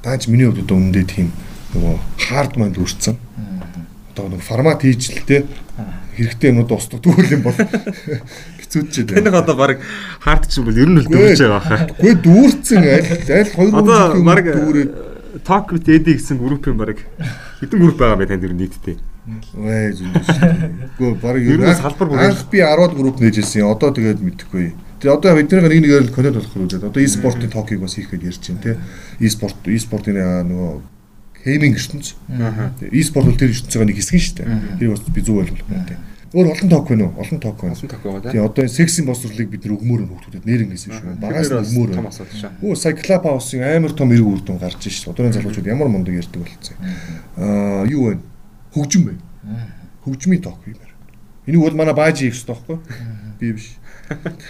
[0.01, 1.29] Даач миний хувьд одоо өмнөдөө тийм
[1.73, 1.95] нөгөө
[2.27, 3.17] хард манд үрцэн.
[4.11, 5.45] Одоо нэг формат хийж л те
[6.17, 7.55] хэрэгтэй юмуд устдаг тэгвэл юм бол
[8.59, 9.15] хэцүүдчихэд.
[9.15, 9.79] Тэнийг одоо баг
[10.19, 11.87] хард чинь бол ер нь л дүүрж байгаа хаа.
[11.95, 14.45] Үгүй дүүрцэн аль аль хоёр одоо баг
[15.47, 16.99] Talk with Eddie гэсэн группийн баг
[17.63, 18.99] хэдэн групп байгаа бай танд ер нь нийтдээ.
[19.55, 20.99] Вээ зүг шүү.
[20.99, 23.63] Гэхдээ баг ер нь салбар бүр анх би 10-аад групп нээжсэн.
[23.63, 24.75] Одоо тэгээд мэдэхгүй.
[24.99, 26.83] Тэгээ одоо эдгээр нэг нэгээр л коннект болох үү.
[26.83, 28.71] Одоо e-спортын токийг бас хийх гэж ярьж байна те.
[29.23, 30.19] E-спорт e-спортын
[30.51, 30.71] нөгөө
[31.43, 32.15] хейминг ертөнц.
[32.91, 34.47] E-спорт бол тэр ертөнцийн нэг хэсэг шүү дээ.
[34.79, 35.97] Тэрийг бас би зөв ойлгох те.
[36.31, 37.19] Өөр олон ток байна уу?
[37.19, 37.75] Олон ток байна.
[37.75, 38.45] Олон ток байгаа тийм.
[38.47, 41.15] Одоо сексийн боловсролыг бид нар өгмөр нөхдөд нэр ингэсэн шүү.
[41.19, 41.91] Багаас нь өгмөр.
[41.91, 42.51] Том асуудал шаа.
[42.63, 45.11] Өө сая клаб хаусын амар том эрг үрдэн гарч шээ.
[45.11, 46.79] Одооны залуучууд ямар мундаг ярьдаг болцсон.
[47.35, 48.23] Аа юу вэ?
[48.73, 49.67] хөгжим байна.
[50.05, 50.95] Хөгжмийн ток юм байна.
[51.47, 52.77] Энийг бол манай баажи хийх хэрэгтэй байхгүй?
[53.39, 53.75] Би биш.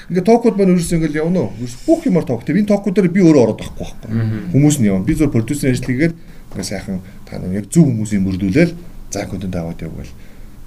[0.09, 1.53] Ингээ токууд маань ерөөсөө ингээл явна уу?
[1.87, 2.45] Бүх юмар ток.
[2.45, 4.09] Тэгээ энэ токуудаар би өөрөө ороод байхгүй байхгүй.
[4.53, 5.05] Хүмүүс нь явна.
[5.05, 6.15] Би зөв продюсер ажил хийгээд
[6.55, 8.73] ингээ сайхан та яг зөв хүмүүсийг мөрдүүлээл
[9.11, 10.11] заа контент аваад явбал.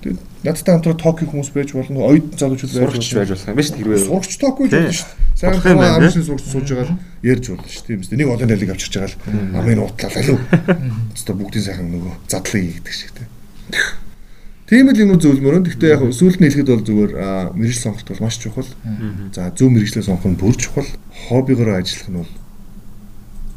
[0.05, 2.05] Тэгээд надтай хамтраа токийн хүмүүс байж болно.
[2.05, 4.05] Оюут залуучууд байж байж болох юм биш хэрвээ.
[4.05, 5.39] Сурагч ток байж болно шүү дээ.
[5.41, 7.89] Сайн хамаа амсын сурагч сууж байгаа л ярьж болно шүү дээ.
[7.89, 8.19] Тийм үстэй.
[8.21, 10.41] Нэг олон тайлыг авчирч байгаа л амын уутлал алив.
[10.45, 13.29] Өөртөө бүгдийн сайхан нөгөө задлыг хийдэг шиг тийм.
[14.69, 15.65] Тийм л юм зөвлөмөр.
[15.73, 17.13] Гэхдээ яг сүүлд нь хэлэхэд бол зүгээр
[17.57, 18.71] мэрэгжил сонголт бол маш чухал.
[19.33, 20.89] За зөв мэрэгжлээ сонгох нь бүр чухал.
[21.33, 22.33] Хоббигоор ажиллах нь бол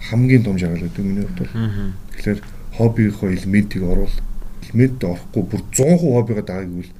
[0.07, 1.51] хамгийн том жаргал гэдэг миний хувьд бол.
[2.17, 2.39] Тэгэхээр
[2.77, 4.15] хоббигийнхоо элементийг оруул.
[4.67, 6.93] Элемент орохгүй бүр 100% хоббигаа дагаг гэвэл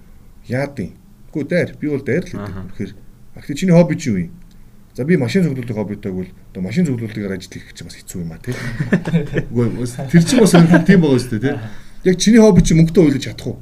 [0.48, 0.92] яадын.
[1.34, 1.76] Үгүй дайр.
[1.82, 2.72] Би бол дайр л гэдэг.
[2.78, 2.94] Тэгэхээр
[3.36, 4.32] ахти чиний хобби чи юу юм?
[4.94, 8.34] За би машин цуглуулдаг хоббитай бол одоо машин цуглуулдгаар ажил хийх гэж бас хэцүү юм
[8.34, 8.56] а тий.
[9.54, 11.58] Үгүй тэр чинь бас тийм байгаа шүү дээ тий
[12.08, 13.58] яг чиний хобби чи мөнгөтэй уйлж чадах уу?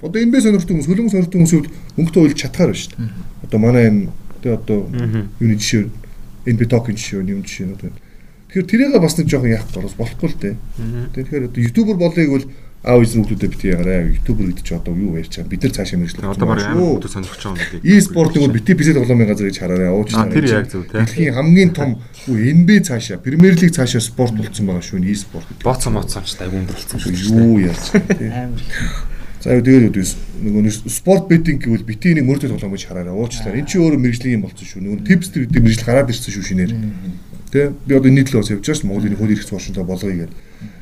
[0.00, 1.66] Одоо энэ бэ сонирхдаг хүмүүс, хөлбөмбөг сонирхдаг хүмүүсүүд
[1.96, 3.10] мөнгөтэй уйлж чадхаар байна шүү дээ.
[3.44, 4.02] Одоо манай энэ
[4.40, 4.78] тэгээ одоо
[5.40, 5.84] юуны жишээ
[6.48, 7.90] энэ би токийн жишээ юм жишээ одоо.
[8.50, 10.54] Тэгэхээр тэрийг бас нэг жоохон яах гараас болохгүй л дээ.
[11.14, 12.44] Тэгэхээр одоо ютубер болыг бол
[12.82, 15.52] аав эзэн хүмүүстэй бити ягараа ютубер гэдэг чи одоо юу ярьж байгаа?
[15.52, 17.80] Бид нар цаашаа мэржлэх одоо баг амар хүмүүс сонирхож байгаа юм гэдэг.
[17.84, 19.92] e-спортыг бол бити бисэд тоглоомын газар гэж хараарай.
[19.92, 20.96] Ууч та тэр яг зөв тий.
[20.96, 26.24] Дэлхийн хамгийн том NBA цаашаа Премьер лиг цаашаа спорт болсон байгаа шүү e-спорт боцсон моцсон
[26.24, 28.32] ч айгүй өндөр болсон шүү юу ярьж байгаа тий.
[29.44, 33.12] За юу тэгээд үдээс нөгөө нэг спорт бетинг гэвэл бити нэг мөрдөд тоглоом гэж хараарай.
[33.12, 33.60] Уучлаарай.
[33.60, 34.84] Энд чи өөрөө мэрэгжлийн юм болсон шүү.
[34.84, 36.72] Нөгөө типс гэдэг мэрэгжил гараад ирсэн шүү шинээр.
[37.50, 37.72] Тэ?
[37.86, 40.38] Би одоо нийтлээ явж байгаа ш Монголын хөл ирэх цуушинтай болгоё гэдэг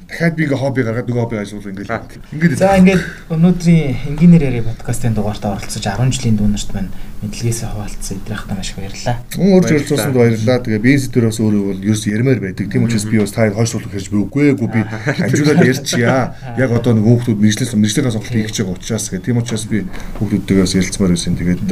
[0.09, 1.85] дахиад би ингээ хобби гаргаад нөгөө хобби ажуулах ингээ
[2.33, 6.89] ингээд за ингээд өнөөдрийн энгийнээр яриа подкастын дугаартаа оролцож 10 жилийн дүүнерт маань
[7.21, 9.17] мэдлэгээсээ хуваалцсан идрахтаа маш их баярлалаа.
[9.37, 10.59] Өөр зорилцоосонд баярлалаа.
[10.65, 12.67] Тэгээ би институтээс өөрөө бол ерөөс ярмаар байдаг.
[12.73, 16.17] Тийм учраас би бас та хойшлуулах гэж би үгүй эгүй би амжуулаад ярьчихъя.
[16.57, 19.07] Яг одоо нэг хүүхдүүд мэрэгчлээс мэрэгчлээс сонголт хийх гэж байгаа учраас.
[19.13, 19.85] Гэх тийм учраас би
[20.17, 21.37] хүүхдүүдтэйгээс ярилцмаар байсан.
[21.37, 21.63] Тэгээд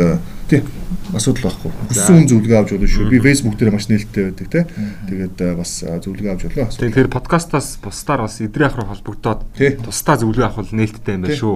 [0.51, 0.63] тийм
[1.15, 1.71] асуудал байхгүй.
[1.91, 3.11] Хүссэн хүн зөвлөгөө авч болно шүү.
[3.11, 4.61] Би Facebook дээр маш нээлттэй байдаг те.
[5.07, 6.71] Тэгээд бас зөвлөгөө авч болно.
[6.73, 9.41] Тэгэхээр подкастаас бусдаар бас эдрийн ах руу холбогдоод
[9.87, 11.55] тусдаа зөвлөгөө авах нээлттэй юм байна шүү.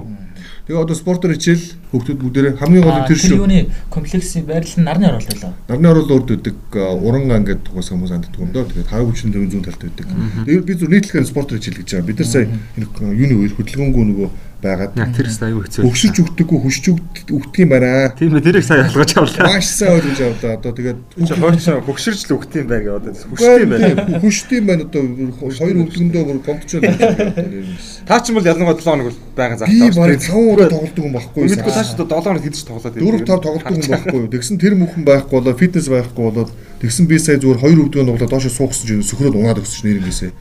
[0.71, 3.37] Тэгээ одоо спортоор хичээл хүүхдүүд бүгдээрээ хамгийн гол нь тэр шүү.
[3.43, 5.53] Юуны комплексийн байрлал нь нарны оролт байлаа.
[5.67, 6.57] Нарны оролт урд өгдөг
[7.01, 8.65] уран ангид тугаас хүмүүс анддаг юм доо.
[8.69, 10.07] Тэгээд хараа хүчин зүйн зүүн талд өгдөг.
[10.47, 12.09] Тэгээд би зөв нийтлэхээр спортоор хичээл гэж байгаа.
[12.09, 14.29] Бид нар сая юуны үйл хөдөлгөөнгөө нөгөө
[14.61, 15.85] байгаад тэр их аюу хэцүү.
[15.89, 18.13] Өгшөж өгдөггүй хөшж өгдөг юм байна.
[18.13, 19.57] Тийм ээ тэрийг сайн ялгаж авлаа.
[19.57, 20.53] Маш сайн ойлгож авлаа.
[20.61, 24.21] Одоо тэгээд хойч хөгшөрч л өгдөг юм байна гэдэг одоо хөшдөг юм байна.
[24.21, 25.01] Хөшдөг юм байна одоо
[25.41, 27.65] хоёр өвдгөндөө бүр гомдчиход байна.
[28.05, 29.67] Та ч юм бол ялангуяа 7 хоног бол байгаа зав.
[29.67, 31.43] Би барыг 5 удаа тоглодог юм байхгүй.
[31.49, 33.01] Мэдгүй тааш 7 хоног хэдэж тоглоод байна.
[33.01, 34.21] Дөрөв тав тоглодог юм байхгүй.
[34.29, 36.51] Тэгсэн тэр мөхөн байхгүй болоо фитнес байхгүй болоод
[36.81, 40.31] тэгсэн би сая зүгээр хоёр өвдгөө тоглоод доошо суухсан чинь сөхрөөд унаад өгсөн чинь нэрнгээсээ.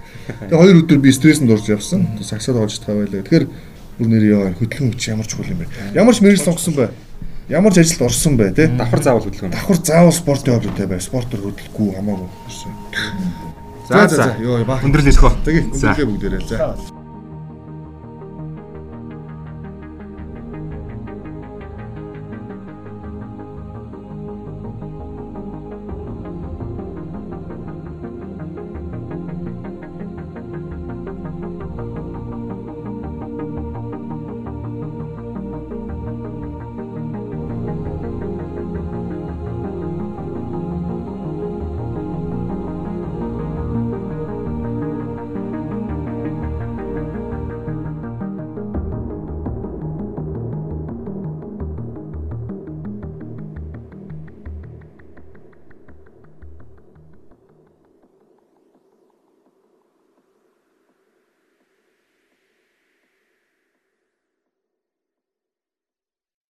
[0.49, 2.01] Тэгээ хоёр өдөр би стрессэнд орж явсан.
[2.25, 3.25] Сагсаад олж тавай байлаа.
[3.25, 3.45] Тэгэхээр
[4.01, 5.69] бүр нэр яа хөдөлгөөн хүч ямар чухал юм бэ?
[5.93, 6.89] Ямар ч мэрэгэл сонгосон бай.
[7.53, 8.71] Ямар ч ажилд орсон бай тий.
[8.73, 9.53] Давхар заавал хөдөлгөөн.
[9.53, 11.01] Давхар заавал спортын хувьтай бай.
[11.05, 12.29] Спортоор хөдөлгөхгүй хамаагүй.
[13.91, 14.33] За за.
[14.41, 14.81] Йоо баа.
[14.81, 15.45] Өндөрлөж хөө.
[15.45, 16.49] Тэгээ өндөрлөө бүгдээрээ.
[16.49, 17.00] За.